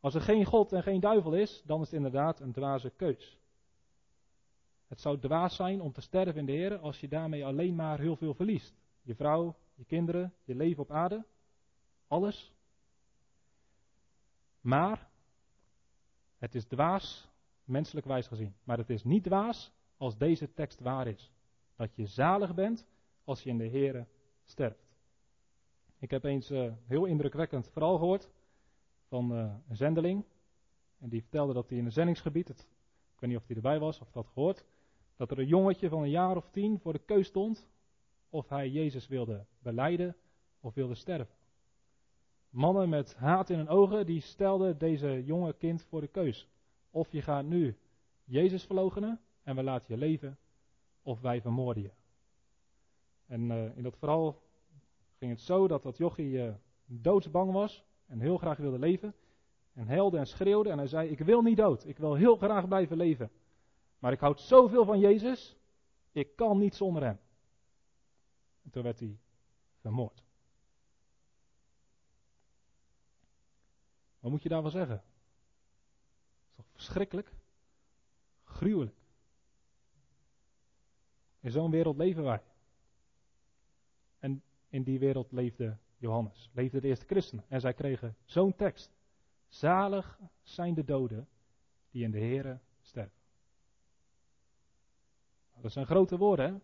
[0.00, 3.38] Als er geen God en geen duivel is, dan is het inderdaad een dwaze keus.
[4.88, 7.98] Het zou dwaas zijn om te sterven in de Heer als je daarmee alleen maar
[7.98, 8.74] heel veel verliest.
[9.02, 11.24] Je vrouw, je kinderen, je leven op aarde,
[12.06, 12.52] alles.
[14.60, 15.10] Maar
[16.38, 17.28] het is dwaas,
[17.64, 18.54] menselijk wijs gezien.
[18.64, 21.32] Maar het is niet dwaas als deze tekst waar is.
[21.76, 22.86] Dat je zalig bent
[23.24, 24.06] als je in de Here
[24.44, 24.86] sterft.
[25.98, 28.30] Ik heb eens uh, heel indrukwekkend verhaal gehoord
[29.08, 30.24] van uh, een zendeling.
[30.98, 32.60] En die vertelde dat hij in een zendingsgebied, het,
[33.14, 34.64] ik weet niet of hij erbij was of dat gehoord,
[35.16, 37.68] dat er een jongetje van een jaar of tien voor de keus stond
[38.30, 40.16] of hij Jezus wilde beleiden
[40.60, 41.34] of wilde sterven.
[42.50, 46.48] Mannen met haat in hun ogen, die stelden deze jonge kind voor de keus.
[46.90, 47.76] Of je gaat nu
[48.24, 50.38] Jezus verlogenen en we laten je leven,
[51.02, 51.90] of wij vermoorden je.
[53.26, 54.42] En uh, in dat verhaal
[55.18, 56.54] ging het zo dat dat jochie uh,
[56.86, 59.14] doodsbang was en heel graag wilde leven.
[59.72, 62.68] En helde en schreeuwde en hij zei, ik wil niet dood, ik wil heel graag
[62.68, 63.30] blijven leven.
[63.98, 65.56] Maar ik houd zoveel van Jezus,
[66.12, 67.18] ik kan niet zonder hem.
[68.62, 69.18] En toen werd hij
[69.80, 70.24] vermoord.
[74.18, 74.96] Wat moet je daarvan zeggen?
[74.96, 75.04] Dat
[76.48, 77.32] is toch verschrikkelijk?
[78.44, 78.96] Gruwelijk.
[81.40, 82.42] In zo'n wereld leven wij.
[84.18, 87.44] En in die wereld leefde Johannes, leefden de eerste christenen.
[87.48, 88.96] En zij kregen zo'n tekst.
[89.48, 91.28] Zalig zijn de doden
[91.90, 92.58] die in de Here.
[95.60, 96.60] Dat zijn grote woorden, hè?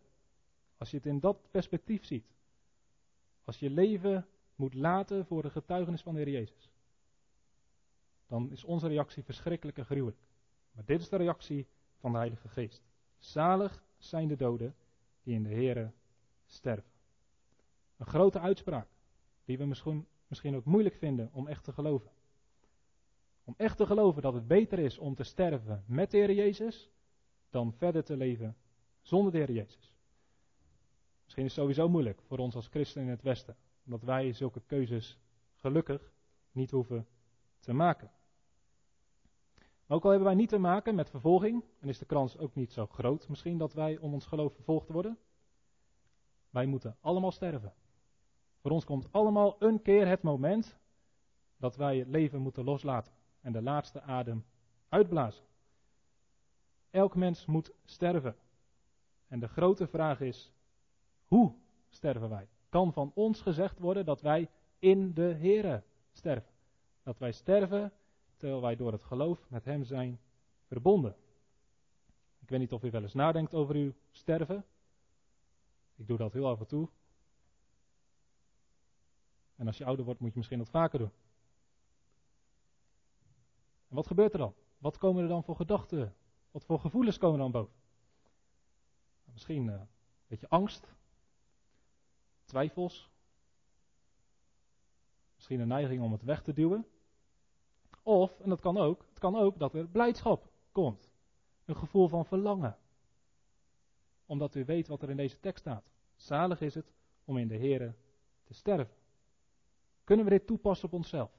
[0.77, 2.27] Als je het in dat perspectief ziet.
[3.45, 6.71] Als je leven moet laten voor de getuigenis van de Heer Jezus.
[8.27, 10.21] Dan is onze reactie verschrikkelijk en gruwelijk.
[10.73, 11.67] Maar dit is de reactie
[11.99, 12.83] van de Heilige Geest.
[13.19, 14.75] Zalig zijn de doden
[15.23, 15.93] die in de Here
[16.47, 16.91] sterven.
[17.97, 18.89] Een grote uitspraak,
[19.45, 22.11] die we misschien, misschien ook moeilijk vinden om echt te geloven.
[23.45, 26.91] Om echt te geloven dat het beter is om te sterven met de Heer Jezus,
[27.51, 28.57] dan verder te leven
[29.03, 29.93] zonder de Heer Jezus.
[31.23, 34.61] Misschien is het sowieso moeilijk voor ons als christenen in het Westen, omdat wij zulke
[34.67, 35.19] keuzes
[35.55, 36.13] gelukkig
[36.53, 37.07] niet hoeven
[37.59, 38.11] te maken.
[39.87, 42.73] ook al hebben wij niet te maken met vervolging, en is de kans ook niet
[42.73, 45.19] zo groot misschien dat wij om ons geloof vervolgd worden,
[46.51, 47.75] wij moeten allemaal sterven.
[48.61, 50.79] Voor ons komt allemaal een keer het moment
[51.57, 54.45] dat wij het leven moeten loslaten en de laatste adem
[54.89, 55.45] uitblazen.
[56.91, 58.37] Elk mens moet sterven.
[59.33, 60.53] En de grote vraag is,
[61.27, 61.55] hoe
[61.89, 62.49] sterven wij?
[62.69, 66.53] Kan van ons gezegd worden dat wij in de Here sterven.
[67.03, 67.93] Dat wij sterven
[68.37, 70.21] terwijl wij door het geloof met Hem zijn
[70.67, 71.17] verbonden.
[72.39, 74.65] Ik weet niet of u wel eens nadenkt over uw sterven.
[75.97, 76.89] Ik doe dat heel af en toe.
[79.57, 81.13] En als je ouder wordt, moet je misschien wat vaker doen.
[83.89, 84.55] En wat gebeurt er dan?
[84.79, 86.15] Wat komen er dan voor gedachten?
[86.51, 87.82] Wat voor gevoelens komen er dan boven?
[89.33, 89.89] Misschien uh, een
[90.27, 90.87] beetje angst,
[92.45, 93.11] twijfels,
[95.35, 96.87] misschien een neiging om het weg te duwen.
[98.03, 101.11] Of, en dat kan ook, het kan ook dat er blijdschap komt.
[101.65, 102.77] Een gevoel van verlangen.
[104.27, 105.91] Omdat u weet wat er in deze tekst staat.
[106.17, 106.93] Zalig is het
[107.25, 107.95] om in de Here
[108.45, 108.95] te sterven.
[110.05, 111.31] Kunnen we dit toepassen op onszelf?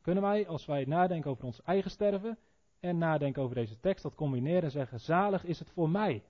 [0.00, 2.38] Kunnen wij, als wij nadenken over ons eigen sterven
[2.80, 6.22] en nadenken over deze tekst, dat combineren en zeggen: Zalig is het voor mij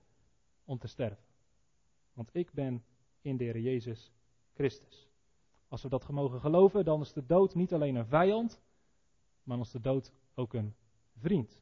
[0.65, 1.23] om te sterven.
[2.13, 2.83] Want ik ben
[3.21, 4.11] in de Jezus
[4.53, 5.09] Christus.
[5.67, 8.61] Als we dat mogen geloven, dan is de dood niet alleen een vijand,
[9.43, 10.75] maar dan is de dood ook een
[11.17, 11.61] vriend.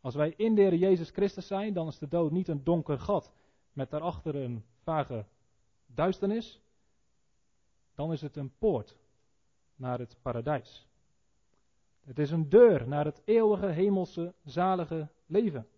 [0.00, 3.32] Als wij in de Jezus Christus zijn, dan is de dood niet een donker gat
[3.72, 5.26] met daarachter een vage
[5.86, 6.60] duisternis.
[7.94, 8.96] Dan is het een poort
[9.74, 10.86] naar het paradijs.
[12.06, 15.68] Het is een deur naar het eeuwige hemelse zalige leven.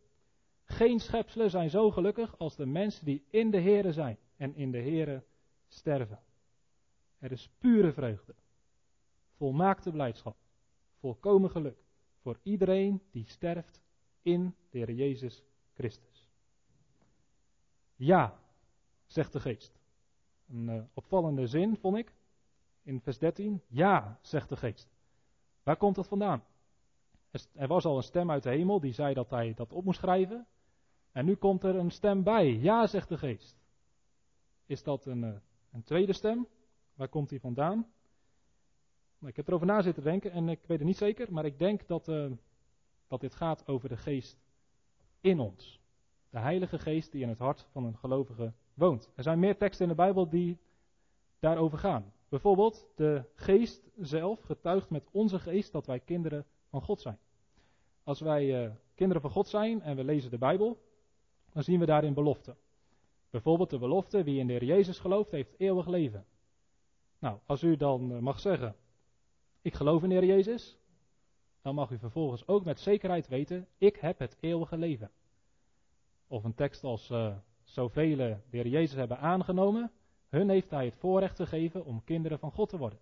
[0.65, 4.71] Geen schepselen zijn zo gelukkig als de mensen die in de Here zijn en in
[4.71, 5.25] de Here
[5.69, 6.21] sterven.
[7.19, 8.35] Er is pure vreugde,
[9.37, 10.37] volmaakte blijdschap,
[10.99, 11.79] volkomen geluk
[12.21, 13.83] voor iedereen die sterft
[14.23, 16.29] in de Heer Jezus Christus.
[17.95, 18.39] Ja,
[19.07, 19.81] zegt de geest.
[20.49, 22.13] Een uh, opvallende zin, vond ik,
[22.83, 23.63] in vers 13.
[23.67, 24.98] Ja, zegt de geest.
[25.69, 26.45] Waar komt dat vandaan?
[27.53, 29.99] Er was al een stem uit de hemel die zei dat hij dat op moest
[29.99, 30.47] schrijven.
[31.13, 32.53] En nu komt er een stem bij.
[32.53, 33.57] Ja, zegt de geest.
[34.67, 35.35] Is dat een, uh,
[35.73, 36.47] een tweede stem?
[36.95, 37.87] Waar komt die vandaan?
[39.21, 41.87] Ik heb erover na zitten denken en ik weet het niet zeker, maar ik denk
[41.87, 42.33] dat, uh,
[43.07, 44.39] dat dit gaat over de geest
[45.21, 45.81] in ons.
[46.31, 49.11] De Heilige Geest die in het hart van een gelovige woont.
[49.15, 50.59] Er zijn meer teksten in de Bijbel die
[51.39, 52.13] daarover gaan.
[52.29, 57.19] Bijvoorbeeld, de geest zelf getuigt met onze geest dat wij kinderen van God zijn.
[58.03, 60.83] Als wij uh, kinderen van God zijn en we lezen de Bijbel,
[61.53, 62.57] dan zien we daarin beloften.
[63.31, 66.27] Bijvoorbeeld de belofte, wie in de Heer Jezus gelooft, heeft eeuwig leven.
[67.19, 68.77] Nou, als u dan uh, mag zeggen,
[69.63, 70.79] ik geloof in de Heer Jezus,
[71.63, 75.11] dan mag u vervolgens ook met zekerheid weten, ik heb het eeuwige leven.
[76.27, 79.93] Of een tekst als uh, zoveel de Heer Jezus hebben aangenomen,
[80.29, 82.99] hun heeft hij het voorrecht gegeven om kinderen van God te worden.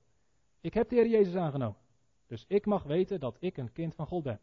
[0.61, 1.79] Ik heb de Heer Jezus aangenomen.
[2.27, 4.41] Dus ik mag weten dat ik een kind van God ben.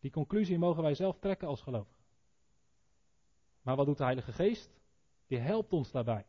[0.00, 2.02] Die conclusie mogen wij zelf trekken als gelovigen.
[3.62, 4.80] Maar wat doet de Heilige Geest?
[5.26, 6.26] Die helpt ons daarbij.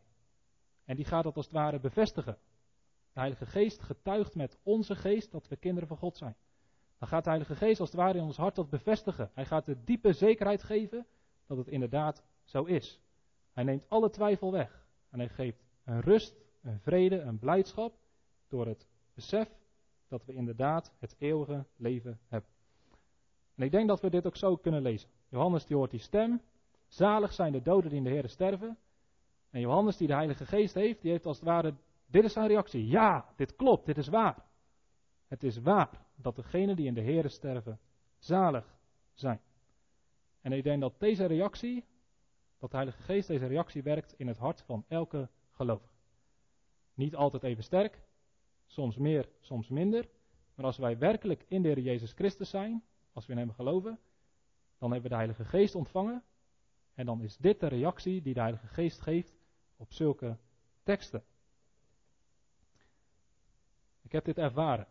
[0.85, 2.37] En die gaat dat als het ware bevestigen.
[3.13, 6.35] De Heilige Geest getuigt met onze geest dat we kinderen van God zijn.
[6.97, 9.31] Dan gaat de Heilige Geest als het ware in ons hart dat bevestigen.
[9.33, 11.05] Hij gaat de diepe zekerheid geven
[11.45, 13.01] dat het inderdaad zo is.
[13.51, 14.84] Hij neemt alle twijfel weg.
[15.15, 17.97] En hij geeft een rust, een vrede, een blijdschap
[18.47, 19.49] door het besef
[20.07, 22.49] dat we inderdaad het eeuwige leven hebben.
[23.55, 25.09] En ik denk dat we dit ook zo kunnen lezen.
[25.29, 26.41] Johannes die hoort die stem.
[26.87, 28.77] Zalig zijn de doden die in de Heer sterven.
[29.49, 31.73] En Johannes die de Heilige Geest heeft, die heeft als het ware,
[32.05, 32.87] dit is zijn reactie.
[32.87, 34.45] Ja, dit klopt, dit is waar.
[35.27, 37.79] Het is waar dat degenen die in de Heer sterven
[38.17, 38.77] zalig
[39.13, 39.39] zijn.
[40.41, 41.85] En ik denk dat deze reactie,
[42.59, 45.93] dat de Heilige Geest deze reactie werkt in het hart van elke gelovige.
[46.93, 48.01] Niet altijd even sterk,
[48.65, 50.09] soms meer, soms minder.
[50.55, 53.99] Maar als wij werkelijk in de Heer Jezus Christus zijn, als we in Hem geloven,
[54.77, 56.23] dan hebben we de Heilige Geest ontvangen.
[56.93, 59.37] En dan is dit de reactie die de Heilige Geest geeft
[59.77, 60.37] op zulke
[60.83, 61.23] teksten.
[64.01, 64.87] Ik heb dit ervaren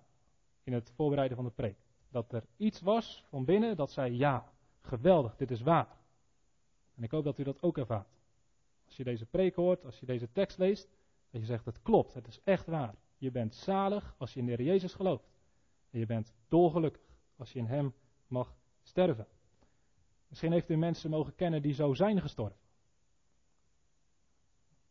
[0.62, 1.78] in het voorbereiden van de preek.
[2.08, 5.88] Dat er iets was van binnen dat zei: Ja, geweldig, dit is waar.
[6.94, 8.08] En ik hoop dat u dat ook ervaart.
[8.84, 10.88] Als je deze preek hoort, als je deze tekst leest,
[11.30, 12.94] dat je zegt: Het klopt, het is echt waar.
[13.18, 15.30] Je bent zalig als je in de Heer Jezus gelooft.
[15.90, 17.02] En je bent dolgelukkig
[17.36, 17.94] als je in Hem
[18.26, 19.26] mag sterven.
[20.28, 22.58] Misschien heeft u mensen mogen kennen die zo zijn gestorven.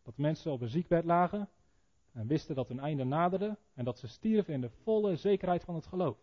[0.03, 1.49] Dat mensen op een ziekbed lagen
[2.11, 5.75] en wisten dat hun einde naderde en dat ze stierven in de volle zekerheid van
[5.75, 6.17] het geloof.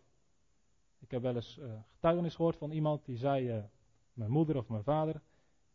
[0.99, 3.63] Ik heb wel eens uh, getuigenis gehoord van iemand die zei, uh,
[4.13, 5.21] mijn moeder of mijn vader,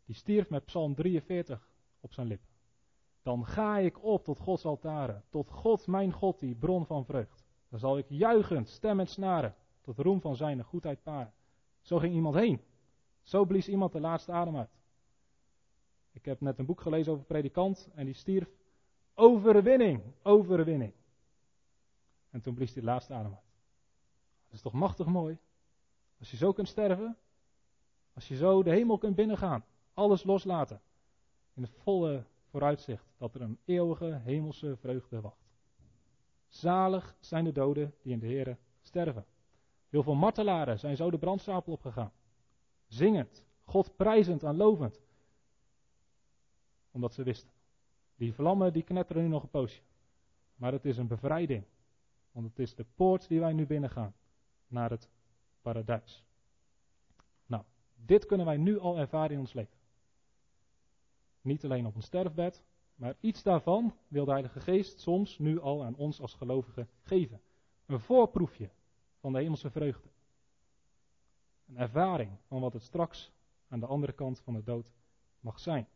[0.07, 2.47] die stierf met Psalm 43 op zijn lippen.
[3.21, 7.45] Dan ga ik op tot Gods altaren, tot God, mijn God, die bron van vreugd.
[7.69, 11.33] Dan zal ik juichend, stemmend snaren, tot roem van zijn goedheid paren.
[11.81, 12.61] Zo ging iemand heen.
[13.21, 14.79] Zo blies iemand de laatste adem uit.
[16.11, 18.49] Ik heb net een boek gelezen over predikant en die stierf
[19.13, 20.93] overwinning, overwinning.
[22.29, 23.45] En toen blies hij de laatste adem uit.
[24.45, 25.37] Dat is toch machtig mooi?
[26.19, 27.17] Als je zo kunt sterven,
[28.13, 29.65] als je zo de hemel kunt binnengaan,
[29.97, 30.81] alles loslaten,
[31.53, 35.47] in het volle vooruitzicht dat er een eeuwige hemelse vreugde wacht.
[36.47, 39.25] Zalig zijn de doden die in de Here sterven.
[39.89, 42.11] Heel veel martelaren zijn zo de brandstapel opgegaan.
[42.87, 45.01] Zingend, God prijzend en lovend.
[46.91, 47.51] Omdat ze wisten.
[48.15, 49.81] Die vlammen die knetteren nu nog een poosje.
[50.55, 51.63] Maar het is een bevrijding.
[52.31, 54.13] Want het is de poort die wij nu binnengaan.
[54.67, 55.09] Naar het
[55.61, 56.23] paradijs.
[57.45, 57.63] Nou,
[57.95, 59.76] dit kunnen wij nu al ervaren in ons leven.
[61.41, 62.63] Niet alleen op een sterfbed,
[62.95, 67.41] maar iets daarvan wil de Heilige Geest soms nu al aan ons als gelovigen geven.
[67.85, 68.69] Een voorproefje
[69.19, 70.09] van de hemelse vreugde.
[71.67, 73.31] Een ervaring van wat het straks
[73.67, 74.93] aan de andere kant van de dood
[75.39, 75.87] mag zijn.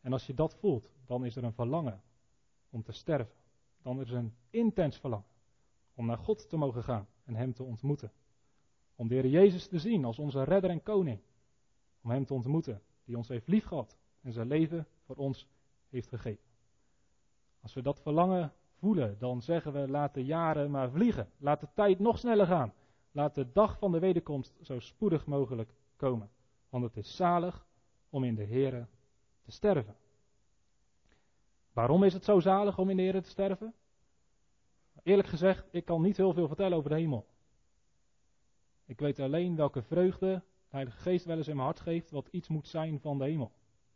[0.00, 2.02] En als je dat voelt, dan is er een verlangen
[2.70, 3.34] om te sterven.
[3.82, 5.26] Dan is er een intens verlangen
[5.96, 8.12] om naar God te mogen gaan en Hem te ontmoeten.
[8.94, 11.20] Om de Heer Jezus te zien als onze redder en koning.
[12.02, 15.46] Om Hem te ontmoeten, die ons heeft liefgehad en zijn leven voor ons
[15.88, 16.44] heeft gegeven.
[17.60, 21.30] Als we dat verlangen voelen, dan zeggen we laat de jaren maar vliegen.
[21.38, 22.72] Laat de tijd nog sneller gaan.
[23.12, 26.30] Laat de dag van de wederkomst zo spoedig mogelijk komen.
[26.68, 27.66] Want het is zalig
[28.10, 28.86] om in de Here
[29.42, 29.96] te sterven.
[31.72, 33.74] Waarom is het zo zalig om in de Here te sterven?
[35.02, 37.26] Eerlijk gezegd, ik kan niet heel veel vertellen over de hemel.
[38.84, 40.42] Ik weet alleen welke vreugde de
[40.76, 43.52] Heilige Geest wel eens in mijn hart geeft, wat iets moet zijn van de hemel.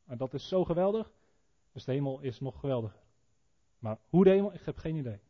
[0.07, 1.13] En dat is zo geweldig,
[1.73, 3.01] dus de hemel is nog geweldiger.
[3.79, 5.21] Maar hoe de hemel, ik heb geen idee.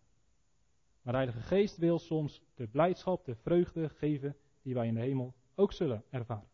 [1.03, 5.01] Maar de Heilige Geest wil soms de blijdschap, de vreugde geven die wij in de
[5.01, 6.48] hemel ook zullen ervaren.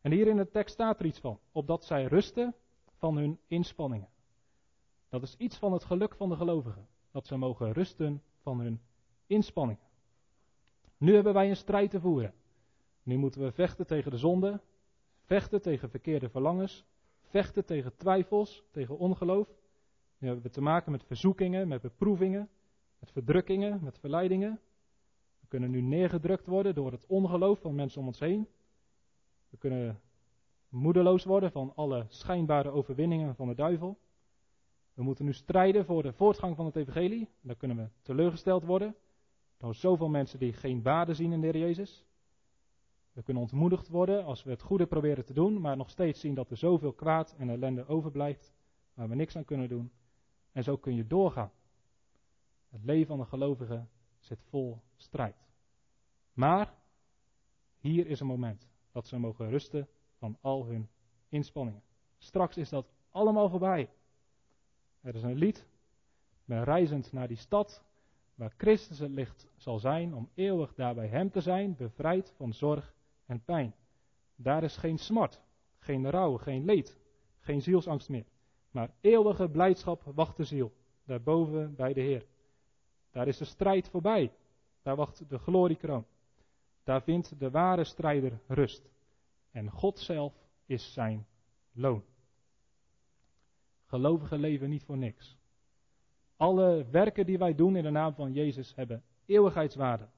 [0.00, 2.54] En hier in de tekst staat er iets van, opdat zij rusten
[2.96, 4.08] van hun inspanningen.
[5.08, 8.80] Dat is iets van het geluk van de gelovigen, dat ze mogen rusten van hun
[9.26, 9.82] inspanningen.
[10.96, 12.34] Nu hebben wij een strijd te voeren.
[13.06, 14.60] Nu moeten we vechten tegen de zonde,
[15.24, 16.84] vechten tegen verkeerde verlangens,
[17.22, 19.48] vechten tegen twijfels, tegen ongeloof.
[20.18, 22.48] Nu hebben we te maken met verzoekingen, met beproevingen,
[22.98, 24.60] met verdrukkingen, met verleidingen.
[25.40, 28.48] We kunnen nu neergedrukt worden door het ongeloof van mensen om ons heen.
[29.50, 30.00] We kunnen
[30.68, 33.98] moedeloos worden van alle schijnbare overwinningen van de duivel.
[34.94, 37.28] We moeten nu strijden voor de voortgang van het evangelie.
[37.40, 38.94] Dan kunnen we teleurgesteld worden
[39.56, 42.05] door zoveel mensen die geen waarde zien in de Heer Jezus.
[43.16, 46.34] We kunnen ontmoedigd worden als we het goede proberen te doen, maar nog steeds zien
[46.34, 48.52] dat er zoveel kwaad en ellende overblijft,
[48.94, 49.92] waar we niks aan kunnen doen.
[50.52, 51.50] En zo kun je doorgaan.
[52.68, 53.88] Het leven van de gelovigen
[54.18, 55.48] zit vol strijd.
[56.32, 56.74] Maar
[57.78, 59.88] hier is een moment dat ze mogen rusten
[60.18, 60.88] van al hun
[61.28, 61.82] inspanningen.
[62.18, 63.90] Straks is dat allemaal voorbij.
[65.00, 65.66] Er is een lied.
[66.44, 67.84] Ben reizend naar die stad
[68.34, 72.52] waar Christus het licht zal zijn om eeuwig daar bij Hem te zijn, bevrijd van
[72.52, 72.94] zorg
[73.26, 73.74] en pijn.
[74.36, 75.40] Daar is geen smart,
[75.78, 76.98] geen rouw, geen leed,
[77.38, 78.26] geen zielsangst meer.
[78.70, 80.72] Maar eeuwige blijdschap wacht de ziel,
[81.04, 82.26] daarboven bij de Heer.
[83.10, 84.32] Daar is de strijd voorbij,
[84.82, 86.06] daar wacht de gloriekroon.
[86.84, 88.90] Daar vindt de ware strijder rust.
[89.50, 90.34] En God zelf
[90.66, 91.26] is zijn
[91.72, 92.04] loon.
[93.84, 95.38] Gelovigen leven niet voor niks.
[96.36, 100.08] Alle werken die wij doen in de naam van Jezus hebben eeuwigheidswaarde.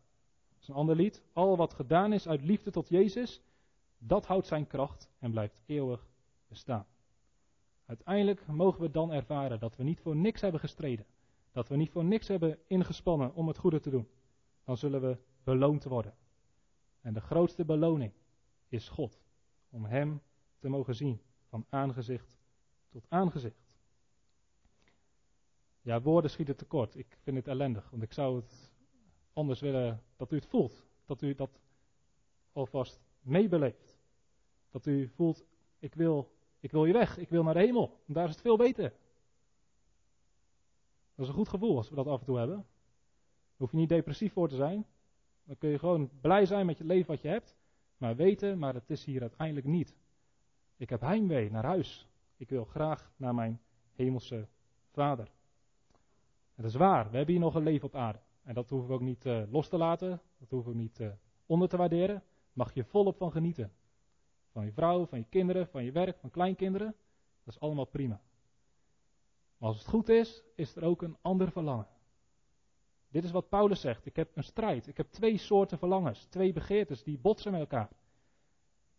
[0.58, 1.22] Dat is een ander lied.
[1.32, 3.40] Al wat gedaan is uit liefde tot Jezus,
[3.98, 6.06] dat houdt zijn kracht en blijft eeuwig
[6.48, 6.86] bestaan.
[7.86, 11.06] Uiteindelijk mogen we dan ervaren dat we niet voor niks hebben gestreden.
[11.52, 14.08] Dat we niet voor niks hebben ingespannen om het goede te doen.
[14.64, 16.14] Dan zullen we beloond worden.
[17.00, 18.12] En de grootste beloning
[18.68, 19.20] is God.
[19.70, 20.20] Om Hem
[20.58, 22.36] te mogen zien van aangezicht
[22.88, 23.68] tot aangezicht.
[25.80, 26.96] Ja, woorden schieten tekort.
[26.96, 28.72] Ik vind het ellendig, want ik zou het
[29.38, 30.86] anders willen dat u het voelt.
[31.06, 31.60] Dat u dat
[32.52, 33.98] alvast meebeleeft.
[34.70, 35.44] Dat u voelt,
[35.78, 38.00] ik wil, ik wil je weg, ik wil naar de hemel.
[38.06, 38.92] En daar is het veel beter.
[41.14, 42.56] Dat is een goed gevoel als we dat af en toe hebben.
[42.56, 42.66] Daar
[43.56, 44.86] hoef je niet depressief voor te zijn.
[45.44, 47.56] Dan kun je gewoon blij zijn met je leven wat je hebt.
[47.96, 49.96] Maar weten, maar het is hier uiteindelijk niet.
[50.76, 52.08] Ik heb heimwee naar huis.
[52.36, 53.60] Ik wil graag naar mijn
[53.92, 54.48] hemelse
[54.92, 55.30] vader.
[56.54, 58.18] Dat is waar, we hebben hier nog een leven op aarde.
[58.48, 61.08] En dat hoeven we ook niet uh, los te laten, dat hoeven we niet uh,
[61.46, 62.22] onder te waarderen.
[62.52, 63.72] Mag je volop van genieten.
[64.52, 66.94] Van je vrouw, van je kinderen, van je werk, van kleinkinderen.
[67.44, 68.20] Dat is allemaal prima.
[69.56, 71.86] Maar als het goed is, is er ook een ander verlangen.
[73.08, 74.06] Dit is wat Paulus zegt.
[74.06, 74.86] Ik heb een strijd.
[74.86, 76.24] Ik heb twee soorten verlangens.
[76.24, 77.90] Twee begeertes die botsen met elkaar.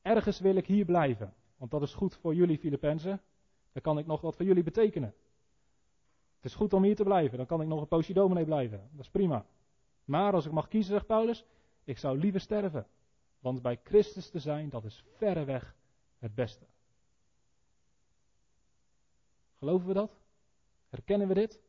[0.02, 1.34] Ergens wil ik hier blijven.
[1.58, 3.22] Want dat is goed voor jullie Filippenzen.
[3.72, 5.14] Dan kan ik nog wat voor jullie betekenen.
[6.40, 7.38] Het is goed om hier te blijven.
[7.38, 8.90] Dan kan ik nog een poosje dominee blijven.
[8.92, 9.46] Dat is prima.
[10.06, 11.46] Maar als ik mag kiezen, zegt Paulus,
[11.84, 12.88] ik zou liever sterven.
[13.40, 15.76] Want bij Christus te zijn, dat is verreweg
[16.18, 16.66] het beste.
[19.58, 20.20] Geloven we dat?
[20.90, 21.60] Herkennen we dit?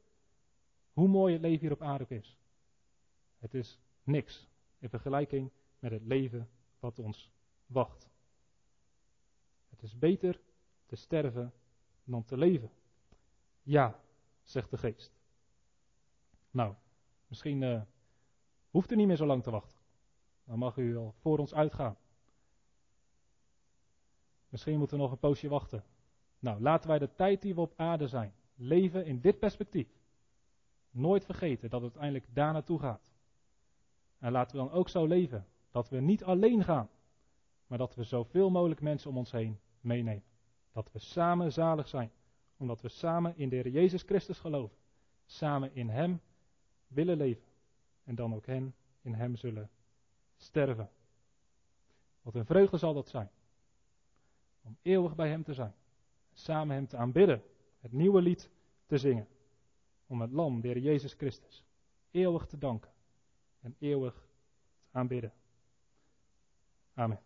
[0.93, 2.37] Hoe mooi het leven hier op aarde is.
[3.39, 4.49] Het is niks
[4.79, 6.49] in vergelijking met het leven
[6.79, 7.31] wat ons
[7.67, 8.09] wacht.
[9.69, 10.41] Het is beter
[10.87, 11.53] te sterven
[12.05, 12.71] dan te leven.
[13.63, 14.01] Ja,
[14.51, 15.13] zegt de geest.
[16.51, 16.75] Nou,
[17.27, 17.83] misschien uh,
[18.71, 19.79] hoeft u niet meer zo lang te wachten.
[20.45, 21.97] Dan mag u al voor ons uitgaan.
[24.49, 25.85] Misschien moeten we nog een poosje wachten.
[26.39, 29.89] Nou, laten wij de tijd die we op aarde zijn, leven in dit perspectief.
[30.91, 33.13] Nooit vergeten dat het uiteindelijk daar naartoe gaat.
[34.19, 36.89] En laten we dan ook zo leven dat we niet alleen gaan,
[37.67, 40.25] maar dat we zoveel mogelijk mensen om ons heen meenemen.
[40.73, 42.11] Dat we samen zalig zijn,
[42.61, 44.77] omdat we samen in de Jezus Christus geloven.
[45.27, 46.21] Samen in Hem
[46.89, 47.49] willen leven.
[48.05, 49.71] En dan ook hen in Hem zullen
[50.37, 50.91] sterven.
[52.23, 53.31] Wat een vreugde zal dat zijn.
[54.63, 55.75] Om eeuwig bij Hem te zijn.
[56.33, 57.43] Samen Hem te aanbidden.
[57.81, 58.51] Het nieuwe lied
[58.87, 59.29] te zingen.
[60.07, 61.65] Om het Lam, de Jezus Christus,
[62.11, 62.91] eeuwig te danken.
[63.61, 65.33] En eeuwig te aanbidden.
[66.95, 67.21] Amen.